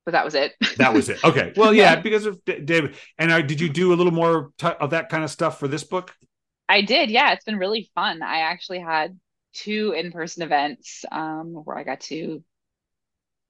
but 0.05 0.13
that 0.13 0.25
was 0.25 0.35
it. 0.35 0.55
That 0.79 0.95
was 0.95 1.09
it. 1.09 1.23
Okay. 1.23 1.53
Well, 1.57 1.75
yeah, 1.83 1.97
because 1.97 2.27
of 2.27 2.45
D- 2.45 2.61
David. 2.61 2.97
And 3.19 3.31
uh, 3.31 3.43
did 3.43 3.61
you 3.61 3.69
do 3.69 3.93
a 3.93 3.97
little 3.97 4.13
more 4.13 4.53
t- 4.59 4.67
of 4.67 4.91
that 4.91 5.11
kind 5.11 5.23
of 5.23 5.31
stuff 5.31 5.59
for 5.59 5.69
this 5.69 5.85
book? 5.85 6.15
I 6.69 6.83
did, 6.83 7.11
yeah. 7.11 7.33
It's 7.33 7.45
been 7.45 7.59
really 7.59 7.91
fun. 7.95 8.23
I 8.23 8.41
actually 8.41 8.81
had 8.81 9.19
two 9.55 9.93
in-person 9.97 10.43
events 10.43 11.05
um 11.11 11.55
where 11.65 11.79
I 11.79 11.83
got 11.85 12.01
to 12.01 12.43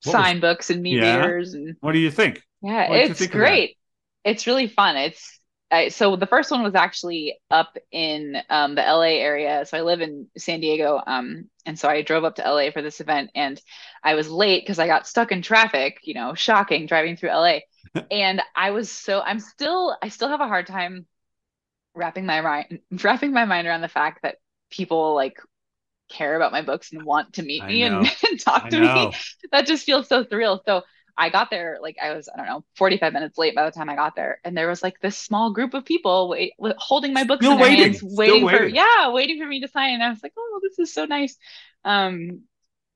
What 0.05 0.17
was- 0.17 0.27
sign 0.27 0.41
books 0.41 0.71
and 0.71 0.83
meet 0.83 1.03
Yeah. 1.03 1.25
readers 1.25 1.55
and 1.55 1.77
What 1.81 1.93
do 1.93 1.99
you 1.99 2.11
think? 2.11 2.43
yeah, 2.63 2.89
What 2.89 2.99
it's 3.01 3.19
think 3.19 3.33
great. 3.33 3.77
It's 4.25 4.47
really 4.47 4.67
fun. 4.69 4.97
It's 4.97 5.41
I, 5.71 5.89
so 5.89 6.17
the 6.17 6.27
first 6.27 6.51
one 6.51 6.63
was 6.63 6.75
actually 6.75 7.39
up 7.51 7.77
in 7.93 8.37
um, 8.49 8.75
the 8.75 8.81
LA 8.81 9.21
area. 9.21 9.67
So 9.67 9.77
I 9.77 9.83
live 9.83 10.01
in 10.01 10.27
San 10.39 10.61
Diego, 10.61 10.99
um, 11.07 11.51
and 11.67 11.79
so 11.79 11.89
I 11.89 12.01
drove 12.01 12.25
up 12.25 12.37
to 12.37 12.43
LA 12.49 12.71
for 12.71 12.81
this 12.81 13.01
event, 13.01 13.31
and 13.35 13.61
I 14.03 14.15
was 14.15 14.31
late 14.31 14.63
because 14.63 14.79
I 14.79 14.87
got 14.87 15.07
stuck 15.07 15.31
in 15.31 15.43
traffic. 15.43 15.99
You 16.05 16.15
know, 16.15 16.35
shocking 16.35 16.87
driving 16.87 17.17
through 17.17 17.31
LA, 17.31 17.59
and 18.11 18.41
I 18.57 18.71
was 18.71 18.91
so 18.91 19.21
I'm 19.21 19.41
still 19.41 19.95
I 20.03 20.09
still 20.09 20.29
have 20.29 20.41
a 20.41 20.49
hard 20.49 20.67
time 20.67 21.07
wrapping 21.99 22.25
my 22.25 22.41
mind 22.41 22.81
wrapping 23.03 23.33
my 23.33 23.45
mind 23.45 23.67
around 23.67 23.83
the 23.83 23.89
fact 23.89 24.23
that 24.23 24.37
people 24.71 25.15
like 25.15 25.39
care 26.09 26.37
about 26.37 26.53
my 26.53 26.63
books 26.63 26.93
and 26.93 27.05
want 27.05 27.35
to 27.35 27.43
meet 27.43 27.65
me 27.65 27.83
and, 27.83 27.97
and, 28.31 28.41
talk 28.41 28.71
to 28.71 28.81
me. 28.81 29.13
That 29.53 29.67
just 29.67 29.85
feels 29.85 30.09
so 30.09 30.25
surreal. 30.25 30.61
So 30.65 30.83
I 31.17 31.31
got 31.31 31.51
there 31.51 31.79
like 31.83 31.97
I 32.03 32.15
was 32.15 32.29
I 32.33 32.37
don't 32.37 32.47
know 32.47 32.65
45 32.77 33.13
minutes 33.13 33.37
late 33.37 33.55
by 33.55 33.65
the 33.65 33.71
time 33.71 33.91
I 33.91 33.97
got 33.97 34.15
there, 34.15 34.41
and 34.45 34.57
there 34.57 34.69
was 34.69 34.83
like 34.83 35.01
this 35.01 35.19
small 35.19 35.53
group 35.53 35.75
of 35.75 35.85
people 35.85 36.29
wait, 36.29 36.53
holding 36.79 37.13
my 37.13 37.25
books 37.25 37.45
Still 37.45 37.53
in 37.53 37.59
their 37.59 37.69
waiting. 37.69 37.85
hands, 37.85 38.03
waiting, 38.03 38.45
waiting, 38.45 38.61
for 38.61 38.67
yeah, 38.67 39.11
waiting 39.11 39.41
for 39.41 39.47
me 39.47 39.61
to 39.61 39.69
sign. 39.69 39.95
And 39.95 40.03
I 40.03 40.11
was 40.11 40.23
like, 40.23 40.33
oh, 40.39 40.61
this 40.63 40.79
is 40.79 40.95
so 40.95 41.05
nice. 41.07 41.37
Um, 41.85 42.43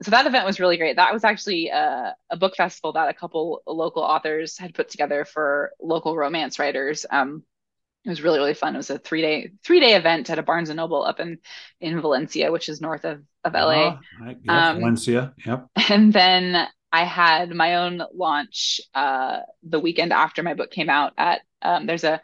so 0.03 0.11
that 0.11 0.27
event 0.27 0.47
was 0.47 0.61
really 0.61 0.77
great. 0.77 0.97
That 0.97 1.13
was 1.13 1.25
actually 1.25 1.69
a, 1.69 2.15
a 2.31 2.37
book 2.37 2.57
festival 2.57 2.93
that 2.93 3.09
a 3.09 3.15
couple 3.15 3.63
local 3.67 4.03
authors 4.03 4.59
had 4.59 4.75
put 4.75 4.89
together 4.89 5.25
for 5.25 5.73
local 5.81 6.17
romance 6.17 6.59
writers. 6.59 7.07
Um, 7.09 7.45
it 8.05 8.09
was 8.09 8.23
really 8.23 8.39
really 8.39 8.55
fun. 8.55 8.75
It 8.75 8.79
was 8.79 8.91
a 8.91 8.99
three 8.99 9.23
day 9.23 9.53
three 9.65 9.81
day 9.81 9.95
event 9.95 10.31
at 10.31 10.39
a 10.39 10.43
Barnes 10.43 10.71
and 10.71 10.77
Noble 10.77 11.05
up 11.05 11.21
in 11.21 11.39
in 11.81 12.01
Valencia, 12.01 12.51
which 12.51 12.69
is 12.69 12.81
north 12.81 13.05
of 13.05 13.23
of 13.45 13.55
LA. 13.55 13.99
Uh, 14.21 14.33
um, 14.49 14.79
Valencia, 14.79 15.35
yep. 15.45 15.67
And 15.89 16.13
then 16.13 16.69
I 16.93 17.05
had 17.05 17.51
my 17.51 17.77
own 17.77 18.03
launch 18.15 18.81
uh, 18.95 19.41
the 19.63 19.81
weekend 19.81 20.13
after 20.13 20.43
my 20.43 20.55
book 20.55 20.71
came 20.71 20.91
out. 20.91 21.13
At 21.17 21.41
um, 21.63 21.87
there's 21.87 22.05
a 22.05 22.21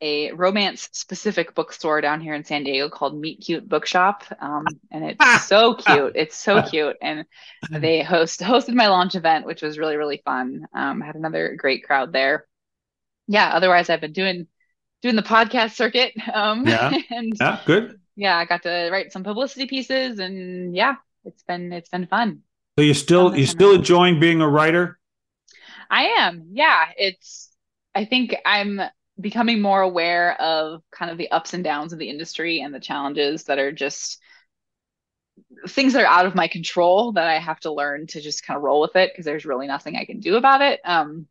a 0.00 0.32
romance 0.32 0.88
specific 0.92 1.54
bookstore 1.54 2.00
down 2.00 2.20
here 2.20 2.34
in 2.34 2.44
San 2.44 2.62
Diego 2.62 2.88
called 2.88 3.18
Meet 3.18 3.40
Cute 3.40 3.68
Bookshop. 3.68 4.22
Um, 4.40 4.64
and 4.90 5.04
it's 5.04 5.46
so 5.46 5.74
cute. 5.74 6.12
It's 6.14 6.36
so 6.36 6.62
cute. 6.62 6.96
And 7.02 7.24
they 7.70 8.02
host 8.02 8.40
hosted 8.40 8.74
my 8.74 8.88
launch 8.88 9.14
event, 9.14 9.46
which 9.46 9.62
was 9.62 9.78
really, 9.78 9.96
really 9.96 10.22
fun. 10.24 10.66
Um, 10.72 11.00
had 11.00 11.16
another 11.16 11.56
great 11.56 11.84
crowd 11.84 12.12
there. 12.12 12.46
Yeah. 13.26 13.50
Otherwise 13.52 13.90
I've 13.90 14.00
been 14.00 14.12
doing, 14.12 14.46
doing 15.02 15.16
the 15.16 15.22
podcast 15.22 15.72
circuit. 15.72 16.12
Um, 16.32 16.66
yeah. 16.66 16.92
and 17.10 17.32
yeah, 17.38 17.60
good. 17.64 18.00
Yeah. 18.16 18.36
I 18.36 18.44
got 18.44 18.62
to 18.64 18.88
write 18.90 19.12
some 19.12 19.24
publicity 19.24 19.66
pieces 19.66 20.18
and 20.18 20.74
yeah, 20.74 20.96
it's 21.24 21.42
been, 21.42 21.72
it's 21.72 21.88
been 21.88 22.06
fun. 22.06 22.40
So 22.78 22.82
you're 22.82 22.94
still, 22.94 23.36
you're 23.36 23.46
still 23.46 23.74
enjoying 23.74 24.20
being 24.20 24.40
a 24.40 24.48
writer? 24.48 24.98
I 25.90 26.04
am. 26.18 26.48
Yeah. 26.52 26.84
It's, 26.96 27.50
I 27.94 28.04
think 28.04 28.36
I'm, 28.44 28.80
becoming 29.20 29.60
more 29.60 29.80
aware 29.80 30.40
of 30.40 30.82
kind 30.92 31.10
of 31.10 31.18
the 31.18 31.30
ups 31.30 31.54
and 31.54 31.64
downs 31.64 31.92
of 31.92 31.98
the 31.98 32.08
industry 32.08 32.60
and 32.60 32.72
the 32.72 32.80
challenges 32.80 33.44
that 33.44 33.58
are 33.58 33.72
just 33.72 34.20
things 35.68 35.92
that 35.92 36.04
are 36.04 36.06
out 36.06 36.26
of 36.26 36.34
my 36.34 36.48
control 36.48 37.12
that 37.12 37.26
I 37.26 37.38
have 37.38 37.60
to 37.60 37.72
learn 37.72 38.06
to 38.08 38.20
just 38.20 38.46
kind 38.46 38.56
of 38.56 38.62
roll 38.62 38.80
with 38.80 38.96
it 38.96 39.10
because 39.12 39.24
there's 39.24 39.44
really 39.44 39.66
nothing 39.66 39.96
I 39.96 40.04
can 40.04 40.20
do 40.20 40.36
about 40.36 40.62
it. 40.62 40.80
Um, 40.84 41.26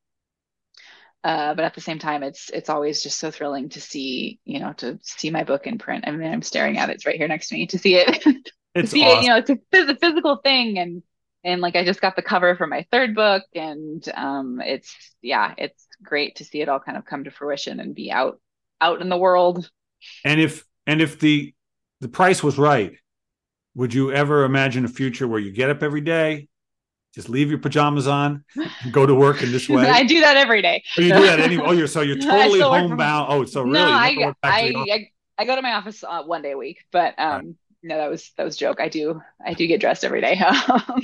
uh, 1.23 1.53
but 1.55 1.65
at 1.65 1.73
the 1.73 1.81
same 1.81 1.99
time, 1.99 2.23
it's 2.23 2.49
it's 2.49 2.69
always 2.69 3.01
just 3.01 3.19
so 3.19 3.31
thrilling 3.31 3.69
to 3.69 3.81
see, 3.81 4.39
you 4.45 4.59
know, 4.59 4.73
to 4.73 4.99
see 5.01 5.29
my 5.29 5.43
book 5.43 5.67
in 5.67 5.77
print. 5.77 6.05
I 6.07 6.11
mean, 6.11 6.31
I'm 6.31 6.41
staring 6.41 6.77
at 6.77 6.89
it; 6.89 6.95
it's 6.95 7.05
right 7.05 7.17
here 7.17 7.27
next 7.27 7.49
to 7.49 7.55
me. 7.55 7.67
To 7.67 7.77
see 7.77 7.95
it, 7.95 8.23
to 8.75 8.87
see 8.87 9.03
awesome. 9.03 9.19
it, 9.19 9.23
you 9.23 9.29
know, 9.29 9.37
it's 9.37 9.49
a, 9.49 9.57
it's 9.71 9.91
a 9.91 9.95
physical 9.95 10.37
thing, 10.37 10.77
and 10.77 11.03
and 11.43 11.61
like 11.61 11.75
I 11.75 11.83
just 11.83 12.01
got 12.01 12.15
the 12.15 12.21
cover 12.21 12.55
for 12.55 12.67
my 12.67 12.85
third 12.91 13.15
book, 13.15 13.43
and 13.55 14.07
um, 14.15 14.61
it's 14.63 14.95
yeah, 15.21 15.53
it's 15.57 15.87
great 16.03 16.37
to 16.37 16.45
see 16.45 16.61
it 16.61 16.69
all 16.69 16.79
kind 16.79 16.97
of 16.97 17.05
come 17.05 17.23
to 17.23 17.31
fruition 17.31 17.79
and 17.79 17.95
be 17.95 18.11
out 18.11 18.39
out 18.79 19.01
in 19.01 19.09
the 19.09 19.17
world. 19.17 19.69
And 20.23 20.39
if 20.39 20.65
and 20.85 21.01
if 21.01 21.19
the 21.19 21.53
the 21.99 22.09
price 22.09 22.43
was 22.43 22.57
right, 22.57 22.93
would 23.75 23.93
you 23.93 24.11
ever 24.11 24.43
imagine 24.43 24.85
a 24.85 24.89
future 24.89 25.27
where 25.27 25.39
you 25.39 25.51
get 25.51 25.69
up 25.69 25.83
every 25.83 26.01
day, 26.01 26.47
just 27.17 27.29
leave 27.29 27.49
your 27.49 27.57
pajamas 27.57 28.05
on, 28.05 28.45
go 28.91 29.07
to 29.07 29.15
work 29.15 29.41
in 29.41 29.51
this 29.51 29.67
way? 29.69 29.89
I 29.89 30.03
do 30.03 30.21
that 30.21 30.37
every 30.37 30.61
day. 30.61 30.83
Oh, 30.99 31.01
you 31.01 31.11
do 31.11 31.21
that 31.23 31.39
anyway. 31.39 31.63
Oh, 31.65 31.71
you're 31.71 31.87
so 31.87 32.01
you're 32.01 32.17
totally 32.19 32.59
homebound. 32.59 33.27
Oh, 33.31 33.43
so 33.43 33.63
really? 33.63 33.73
No, 33.73 33.85
I 33.87 34.33
I, 34.43 34.73
I, 34.75 35.09
I 35.39 35.45
go 35.45 35.55
to 35.55 35.63
my 35.63 35.73
office 35.73 36.03
uh, 36.03 36.21
one 36.21 36.43
day 36.43 36.51
a 36.51 36.57
week, 36.57 36.85
but 36.91 37.15
um. 37.17 37.33
Right. 37.33 37.55
No, 37.83 37.95
that 37.95 38.09
was 38.09 38.31
that 38.35 38.43
was 38.43 38.55
a 38.55 38.59
joke. 38.59 38.81
I 38.81 38.89
do 38.89 39.21
I 39.45 39.53
do 39.53 39.65
get 39.67 39.79
dressed 39.79 40.03
every 40.03 40.19
day. 40.19 40.41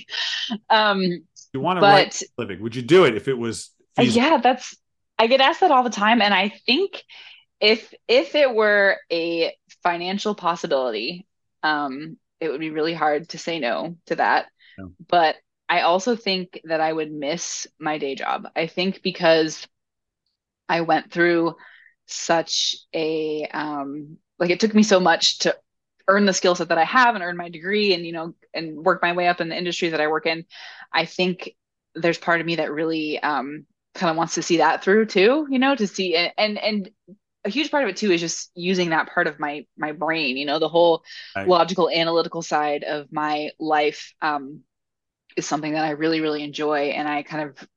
um, 0.71 1.01
you 1.53 1.59
want 1.59 1.77
to 1.77 1.81
write 1.81 2.21
living? 2.35 2.61
Would 2.61 2.75
you 2.75 2.81
do 2.81 3.05
it 3.05 3.15
if 3.15 3.27
it 3.27 3.37
was? 3.37 3.69
Feasible? 3.95 4.25
Yeah, 4.25 4.37
that's 4.37 4.75
I 5.19 5.27
get 5.27 5.39
asked 5.39 5.61
that 5.61 5.69
all 5.69 5.83
the 5.83 5.91
time, 5.91 6.19
and 6.19 6.33
I 6.33 6.49
think 6.65 7.03
if 7.61 7.93
if 8.07 8.33
it 8.33 8.53
were 8.53 8.97
a 9.11 9.55
financial 9.83 10.33
possibility, 10.33 11.27
um, 11.61 12.17
it 12.41 12.49
would 12.49 12.59
be 12.59 12.71
really 12.71 12.95
hard 12.95 13.29
to 13.29 13.37
say 13.37 13.59
no 13.59 13.95
to 14.07 14.15
that. 14.15 14.47
Yeah. 14.77 14.85
But 15.07 15.35
I 15.73 15.81
also 15.81 16.15
think 16.15 16.61
that 16.65 16.81
I 16.81 16.93
would 16.93 17.11
miss 17.11 17.65
my 17.79 17.97
day 17.97 18.13
job. 18.13 18.47
I 18.55 18.67
think 18.67 19.01
because 19.01 19.67
I 20.69 20.81
went 20.81 21.11
through 21.11 21.55
such 22.05 22.75
a 22.93 23.47
um, 23.51 24.17
like 24.37 24.51
it 24.51 24.59
took 24.59 24.75
me 24.75 24.83
so 24.83 24.99
much 24.99 25.39
to 25.39 25.57
earn 26.07 26.27
the 26.27 26.33
skill 26.33 26.53
set 26.53 26.69
that 26.69 26.77
I 26.77 26.83
have 26.83 27.15
and 27.15 27.23
earn 27.23 27.37
my 27.37 27.49
degree 27.49 27.95
and 27.95 28.05
you 28.05 28.11
know 28.11 28.35
and 28.53 28.85
work 28.85 29.01
my 29.01 29.13
way 29.13 29.27
up 29.27 29.41
in 29.41 29.49
the 29.49 29.57
industry 29.57 29.89
that 29.89 29.99
I 29.99 30.09
work 30.09 30.27
in. 30.27 30.45
I 30.93 31.05
think 31.05 31.55
there's 31.95 32.19
part 32.19 32.39
of 32.39 32.45
me 32.45 32.57
that 32.57 32.71
really 32.71 33.17
um, 33.23 33.65
kind 33.95 34.11
of 34.11 34.15
wants 34.15 34.35
to 34.35 34.43
see 34.43 34.57
that 34.57 34.83
through 34.83 35.07
too, 35.07 35.47
you 35.49 35.57
know, 35.57 35.73
to 35.73 35.87
see 35.87 36.15
and 36.15 36.59
and 36.59 36.91
a 37.45 37.49
huge 37.49 37.71
part 37.71 37.83
of 37.83 37.89
it 37.89 37.97
too 37.97 38.11
is 38.11 38.21
just 38.21 38.51
using 38.53 38.91
that 38.91 39.11
part 39.11 39.25
of 39.25 39.39
my 39.39 39.65
my 39.75 39.91
brain, 39.91 40.37
you 40.37 40.45
know, 40.45 40.59
the 40.59 40.69
whole 40.69 41.03
right. 41.35 41.47
logical 41.47 41.89
analytical 41.89 42.43
side 42.43 42.83
of 42.83 43.11
my 43.11 43.49
life 43.59 44.13
um 44.21 44.61
is 45.37 45.45
something 45.45 45.73
that 45.73 45.85
I 45.85 45.91
really 45.91 46.21
really 46.21 46.43
enjoy 46.43 46.89
and 46.89 47.07
I 47.07 47.23
kind 47.23 47.49
of 47.49 47.67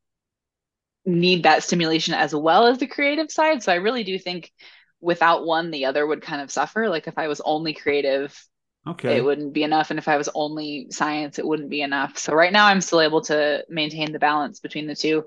need 1.05 1.45
that 1.45 1.63
stimulation 1.63 2.15
as 2.15 2.35
well 2.35 2.67
as 2.67 2.79
the 2.79 2.87
creative 2.87 3.31
side. 3.31 3.63
So 3.63 3.73
I 3.73 3.77
really 3.77 4.03
do 4.05 4.19
think 4.19 4.53
without 5.01 5.47
one 5.47 5.71
the 5.71 5.85
other 5.85 6.07
would 6.07 6.23
kind 6.23 6.43
of 6.43 6.51
suffer. 6.51 6.89
Like 6.89 7.07
if 7.07 7.19
I 7.19 7.29
was 7.29 7.41
only 7.41 7.75
creative 7.75 8.37
okay 8.89 9.17
it 9.17 9.25
wouldn't 9.25 9.53
be 9.53 9.65
enough 9.65 9.91
and 9.91 9.99
if 9.99 10.07
i 10.07 10.17
was 10.17 10.29
only 10.33 10.87
science 10.93 11.41
it 11.41 11.45
wouldn't 11.45 11.69
be 11.69 11.83
enough 11.83 12.17
so 12.17 12.33
right 12.33 12.53
now 12.53 12.67
i'm 12.67 12.81
still 12.81 13.01
able 13.01 13.21
to 13.21 13.65
maintain 13.69 14.13
the 14.13 14.19
balance 14.21 14.61
between 14.61 14.87
the 14.87 14.95
two 14.95 15.25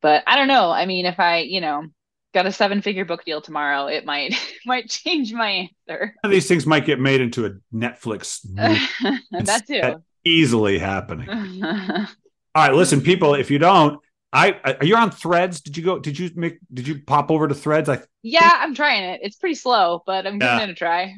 but 0.00 0.22
I 0.26 0.36
don't 0.36 0.48
know. 0.48 0.70
I 0.70 0.86
mean, 0.86 1.06
if 1.06 1.18
I, 1.18 1.38
you 1.38 1.60
know, 1.60 1.86
got 2.34 2.46
a 2.46 2.52
seven 2.52 2.82
figure 2.82 3.04
book 3.04 3.24
deal 3.24 3.40
tomorrow, 3.40 3.86
it 3.86 4.04
might 4.04 4.34
might 4.66 4.88
change 4.88 5.32
my 5.32 5.70
answer. 5.88 6.14
These 6.28 6.48
things 6.48 6.66
might 6.66 6.84
get 6.84 7.00
made 7.00 7.20
into 7.20 7.46
a 7.46 7.50
Netflix. 7.74 8.40
that 9.32 9.66
too. 9.66 10.02
Easily 10.24 10.78
happening. 10.78 11.28
All 11.62 12.66
right, 12.66 12.74
listen, 12.74 13.00
people. 13.00 13.34
If 13.34 13.50
you 13.50 13.58
don't, 13.58 14.00
I 14.32 14.76
are 14.80 14.84
you 14.84 14.96
on 14.96 15.10
Threads? 15.10 15.60
Did 15.60 15.76
you 15.76 15.84
go? 15.84 15.98
Did 15.98 16.18
you 16.18 16.30
make? 16.34 16.58
Did 16.72 16.86
you 16.86 17.00
pop 17.00 17.30
over 17.30 17.48
to 17.48 17.54
Threads? 17.54 17.88
I 17.88 18.02
yeah, 18.22 18.50
I'm 18.54 18.74
trying 18.74 19.04
it. 19.04 19.20
It's 19.22 19.36
pretty 19.36 19.54
slow, 19.54 20.02
but 20.06 20.26
I'm 20.26 20.38
giving 20.38 20.58
yeah. 20.58 20.64
it 20.64 20.70
a 20.70 20.74
try. 20.74 21.14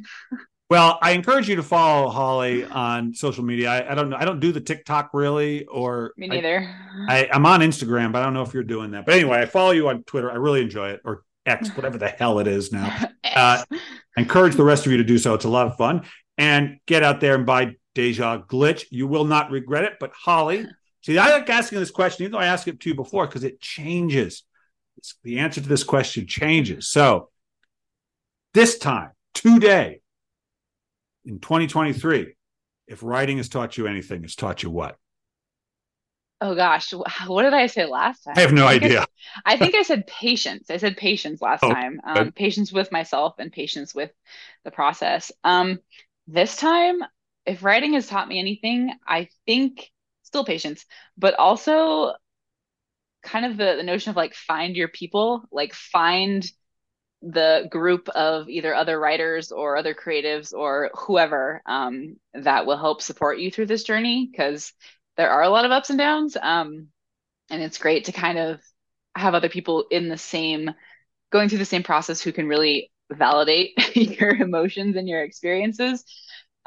Well, 0.70 1.00
I 1.02 1.12
encourage 1.12 1.48
you 1.48 1.56
to 1.56 1.64
follow 1.64 2.08
Holly 2.10 2.64
on 2.64 3.12
social 3.12 3.42
media. 3.42 3.70
I, 3.70 3.90
I, 3.90 3.94
don't 3.96 4.08
know. 4.08 4.16
I 4.16 4.24
don't 4.24 4.38
do 4.38 4.52
the 4.52 4.60
TikTok 4.60 5.10
really, 5.12 5.64
or 5.64 6.12
me 6.16 6.28
neither. 6.28 6.72
I, 7.08 7.28
am 7.32 7.44
on 7.44 7.58
Instagram, 7.58 8.12
but 8.12 8.22
I 8.22 8.24
don't 8.24 8.34
know 8.34 8.42
if 8.42 8.54
you're 8.54 8.62
doing 8.62 8.92
that. 8.92 9.04
But 9.04 9.16
anyway, 9.16 9.38
I 9.38 9.46
follow 9.46 9.72
you 9.72 9.88
on 9.88 10.04
Twitter. 10.04 10.30
I 10.30 10.36
really 10.36 10.62
enjoy 10.62 10.90
it, 10.90 11.00
or 11.04 11.24
X, 11.44 11.70
whatever 11.76 11.98
the 11.98 12.06
hell 12.06 12.38
it 12.38 12.46
is 12.46 12.70
now. 12.70 12.86
Uh, 13.24 13.64
I 13.64 14.20
encourage 14.20 14.54
the 14.54 14.62
rest 14.62 14.86
of 14.86 14.92
you 14.92 14.98
to 14.98 15.04
do 15.04 15.18
so. 15.18 15.34
It's 15.34 15.44
a 15.44 15.48
lot 15.48 15.66
of 15.66 15.76
fun. 15.76 16.02
And 16.38 16.78
get 16.86 17.02
out 17.02 17.20
there 17.20 17.34
and 17.34 17.44
buy 17.44 17.74
Deja 17.94 18.38
Glitch. 18.42 18.84
You 18.90 19.06
will 19.06 19.24
not 19.24 19.50
regret 19.50 19.84
it. 19.84 19.94
But 20.00 20.12
Holly, 20.14 20.66
see, 21.02 21.18
I 21.18 21.30
like 21.30 21.48
asking 21.50 21.78
this 21.78 21.90
question, 21.90 22.24
even 22.24 22.32
though 22.32 22.38
I 22.38 22.46
asked 22.46 22.68
it 22.68 22.80
to 22.80 22.88
you 22.90 22.94
before, 22.94 23.26
because 23.26 23.44
it 23.44 23.60
changes. 23.60 24.44
It's, 24.96 25.16
the 25.22 25.38
answer 25.38 25.60
to 25.60 25.68
this 25.68 25.84
question 25.84 26.26
changes. 26.26 26.88
So 26.88 27.30
this 28.54 28.78
time, 28.78 29.10
today, 29.34 30.00
in 31.24 31.38
2023, 31.38 32.34
if 32.88 33.02
writing 33.02 33.36
has 33.36 33.48
taught 33.48 33.78
you 33.78 33.86
anything, 33.86 34.24
it's 34.24 34.34
taught 34.34 34.62
you 34.62 34.70
what? 34.70 34.96
Oh 36.42 36.54
gosh, 36.54 36.92
what 37.26 37.42
did 37.42 37.52
I 37.52 37.66
say 37.66 37.84
last 37.84 38.22
time? 38.22 38.34
I 38.36 38.40
have 38.40 38.52
no 38.52 38.66
I 38.66 38.74
idea. 38.74 39.02
I, 39.44 39.54
I, 39.54 39.56
think 39.58 39.74
I 39.74 39.82
said 39.82 40.06
patience. 40.06 40.70
I 40.70 40.78
said 40.78 40.96
patience 40.96 41.42
last 41.42 41.62
oh, 41.62 41.70
time. 41.70 42.00
Um, 42.02 42.32
patience 42.32 42.72
with 42.72 42.90
myself 42.90 43.34
and 43.38 43.52
patience 43.52 43.94
with 43.94 44.10
the 44.64 44.70
process. 44.70 45.30
Um, 45.44 45.80
this 46.26 46.56
time, 46.56 47.00
if 47.46 47.62
writing 47.62 47.94
has 47.94 48.06
taught 48.06 48.28
me 48.28 48.38
anything, 48.38 48.92
I 49.06 49.28
think 49.46 49.90
still 50.22 50.44
patience, 50.44 50.84
but 51.16 51.34
also 51.34 52.14
kind 53.22 53.44
of 53.44 53.56
the, 53.56 53.74
the 53.76 53.82
notion 53.82 54.10
of 54.10 54.16
like 54.16 54.34
find 54.34 54.76
your 54.76 54.88
people, 54.88 55.44
like 55.50 55.74
find 55.74 56.50
the 57.22 57.68
group 57.70 58.08
of 58.10 58.48
either 58.48 58.74
other 58.74 58.98
writers 58.98 59.52
or 59.52 59.76
other 59.76 59.94
creatives 59.94 60.54
or 60.54 60.90
whoever 60.94 61.60
um, 61.66 62.16
that 62.32 62.64
will 62.64 62.78
help 62.78 63.02
support 63.02 63.38
you 63.38 63.50
through 63.50 63.66
this 63.66 63.84
journey 63.84 64.28
because 64.30 64.72
there 65.16 65.30
are 65.30 65.42
a 65.42 65.50
lot 65.50 65.66
of 65.66 65.70
ups 65.70 65.90
and 65.90 65.98
downs 65.98 66.36
um, 66.40 66.86
and 67.50 67.62
it's 67.62 67.76
great 67.76 68.06
to 68.06 68.12
kind 68.12 68.38
of 68.38 68.60
have 69.14 69.34
other 69.34 69.50
people 69.50 69.84
in 69.90 70.08
the 70.08 70.16
same 70.16 70.70
going 71.30 71.48
through 71.48 71.58
the 71.58 71.64
same 71.64 71.82
process 71.82 72.22
who 72.22 72.32
can 72.32 72.48
really 72.48 72.90
validate 73.12 73.72
your 73.96 74.30
emotions 74.30 74.96
and 74.96 75.08
your 75.08 75.22
experiences 75.22 76.04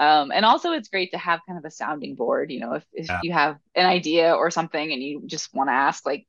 um, 0.03 0.31
and 0.31 0.45
also 0.45 0.71
it's 0.71 0.89
great 0.89 1.11
to 1.11 1.17
have 1.17 1.39
kind 1.47 1.57
of 1.57 1.65
a 1.65 1.71
sounding 1.71 2.15
board 2.15 2.51
you 2.51 2.59
know 2.59 2.73
if, 2.73 2.85
if 2.93 3.07
yeah. 3.07 3.19
you 3.23 3.31
have 3.31 3.57
an 3.75 3.85
idea 3.85 4.33
or 4.33 4.51
something 4.51 4.91
and 4.91 5.01
you 5.01 5.21
just 5.25 5.53
want 5.53 5.69
to 5.69 5.73
ask 5.73 6.05
like 6.05 6.27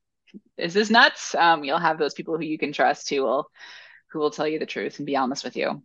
is 0.58 0.74
this 0.74 0.90
nuts 0.90 1.34
um, 1.34 1.64
you'll 1.64 1.78
have 1.78 1.98
those 1.98 2.14
people 2.14 2.36
who 2.36 2.44
you 2.44 2.58
can 2.58 2.72
trust 2.72 3.08
who 3.10 3.22
will 3.22 3.50
who 4.14 4.20
will 4.20 4.30
tell 4.30 4.48
you 4.48 4.58
the 4.58 4.64
truth 4.64 4.98
and 4.98 5.06
be 5.06 5.16
honest 5.16 5.44
with 5.44 5.56
you. 5.56 5.82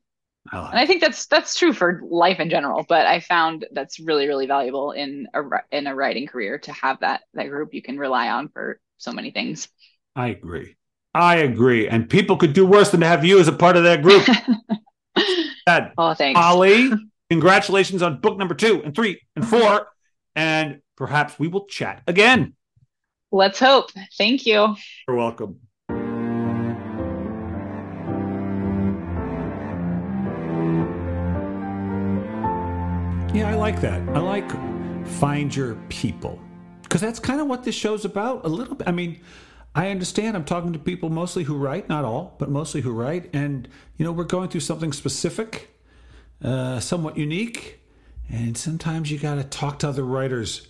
like 0.54 0.72
and 0.72 0.80
I 0.80 0.86
think 0.86 1.02
that's 1.02 1.26
that's 1.26 1.56
true 1.56 1.74
for 1.74 2.02
life 2.08 2.40
in 2.40 2.50
general. 2.50 2.86
But 2.88 3.06
I 3.08 3.20
found 3.20 3.66
that's 3.74 4.00
really 4.00 4.28
really 4.28 4.46
valuable 4.46 4.92
in 4.92 5.28
a 5.34 5.42
in 5.72 5.88
a 5.88 5.96
writing 5.96 6.28
career 6.28 6.60
to 6.60 6.72
have 6.72 7.00
that 7.00 7.22
that 7.34 7.50
group 7.50 7.74
you 7.74 7.82
can 7.82 7.98
rely 7.98 8.30
on 8.30 8.48
for 8.50 8.80
so 8.98 9.12
many 9.12 9.32
things. 9.32 9.68
I 10.16 10.28
agree. 10.28 10.78
I 11.14 11.38
agree. 11.38 11.90
And 11.90 12.08
people 12.08 12.38
could 12.38 12.54
do 12.54 12.66
worse 12.66 12.92
than 12.92 13.00
to 13.00 13.08
have 13.08 13.26
you 13.26 13.40
as 13.40 13.48
a 13.48 13.52
part 13.52 13.76
of 13.76 13.84
that 13.84 14.04
group. 14.04 14.24
oh, 15.98 16.14
thanks, 16.14 16.40
Holly. 16.40 16.92
Congratulations 17.30 18.02
on 18.02 18.20
book 18.22 18.38
number 18.38 18.56
two 18.56 18.82
and 18.84 18.96
three 18.96 19.22
and 19.36 19.48
four. 19.48 19.88
And 20.36 20.82
perhaps 20.98 21.38
we 21.38 21.48
will 21.48 21.66
chat 21.66 22.02
again. 22.08 22.56
Let's 23.32 23.60
hope. 23.60 23.92
Thank 24.18 24.48
you. 24.48 24.76
You're 25.08 25.18
welcome. 25.18 25.60
Yeah, 33.32 33.48
I 33.48 33.54
like 33.54 33.80
that. 33.82 34.02
I 34.10 34.20
like 34.20 34.50
find 35.06 35.56
your 35.56 35.76
people 35.90 36.40
because 36.82 37.02
that's 37.02 37.20
kind 37.20 37.40
of 37.40 37.46
what 37.46 37.64
this 37.64 37.76
show's 37.76 38.06
about 38.06 38.44
a 38.44 38.50
little 38.50 38.74
bit. 38.74 38.88
I 38.88 38.92
mean, 38.92 39.22
I 39.76 39.92
understand 39.92 40.36
I'm 40.36 40.46
talking 40.46 40.74
to 40.74 40.80
people 40.80 41.10
mostly 41.10 41.44
who 41.44 41.56
write, 41.56 41.88
not 41.90 42.06
all, 42.06 42.36
but 42.40 42.50
mostly 42.50 42.82
who 42.82 42.92
write. 42.92 43.30
And, 43.34 43.68
you 43.98 44.06
know, 44.06 44.12
we're 44.12 44.24
going 44.24 44.50
through 44.50 44.62
something 44.62 44.92
specific, 44.92 45.70
uh, 46.44 46.80
somewhat 46.80 47.18
unique. 47.18 47.80
And 48.32 48.58
sometimes 48.58 49.12
you 49.12 49.18
got 49.18 49.36
to 49.36 49.44
talk 49.44 49.80
to 49.80 49.90
other 49.90 50.04
writers 50.04 50.68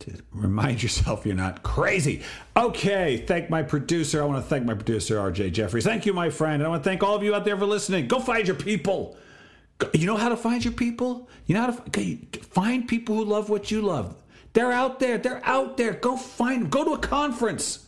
to 0.00 0.12
remind 0.32 0.82
yourself 0.82 1.24
you're 1.24 1.34
not 1.34 1.62
crazy. 1.62 2.22
Okay, 2.56 3.18
thank 3.18 3.50
my 3.50 3.62
producer. 3.62 4.22
I 4.22 4.26
want 4.26 4.42
to 4.42 4.48
thank 4.48 4.64
my 4.64 4.74
producer, 4.74 5.16
RJ 5.16 5.52
Jeffries. 5.52 5.84
Thank 5.84 6.06
you, 6.06 6.12
my 6.12 6.30
friend. 6.30 6.56
And 6.56 6.64
I 6.64 6.68
want 6.68 6.82
to 6.82 6.88
thank 6.88 7.02
all 7.02 7.14
of 7.14 7.22
you 7.22 7.34
out 7.34 7.44
there 7.44 7.56
for 7.56 7.66
listening. 7.66 8.08
Go 8.08 8.20
find 8.20 8.46
your 8.46 8.56
people. 8.56 9.16
You 9.94 10.06
know 10.06 10.16
how 10.16 10.28
to 10.28 10.36
find 10.36 10.62
your 10.62 10.74
people? 10.74 11.28
You 11.46 11.54
know 11.54 11.62
how 11.62 11.70
to 11.70 12.40
find 12.42 12.86
people 12.86 13.14
who 13.14 13.24
love 13.24 13.48
what 13.48 13.70
you 13.70 13.80
love. 13.80 14.14
They're 14.52 14.72
out 14.72 14.98
there. 15.00 15.16
They're 15.16 15.44
out 15.44 15.76
there. 15.76 15.92
Go 15.92 16.16
find 16.16 16.62
them. 16.62 16.70
Go 16.70 16.84
to 16.84 16.92
a 16.92 16.98
conference. 16.98 17.86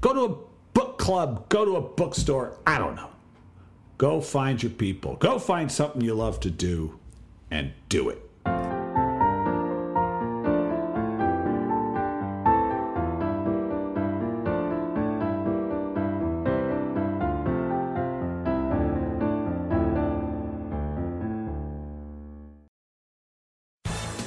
Go 0.00 0.12
to 0.12 0.34
a 0.34 0.36
book 0.74 0.98
club. 0.98 1.48
Go 1.48 1.64
to 1.64 1.76
a 1.76 1.80
bookstore. 1.80 2.58
I 2.66 2.78
don't 2.78 2.94
know. 2.94 3.09
Go 4.00 4.22
find 4.22 4.62
your 4.62 4.72
people. 4.72 5.16
Go 5.16 5.38
find 5.38 5.70
something 5.70 6.00
you 6.00 6.14
love 6.14 6.40
to 6.40 6.50
do 6.50 6.98
and 7.50 7.74
do 7.90 8.08
it. 8.08 8.29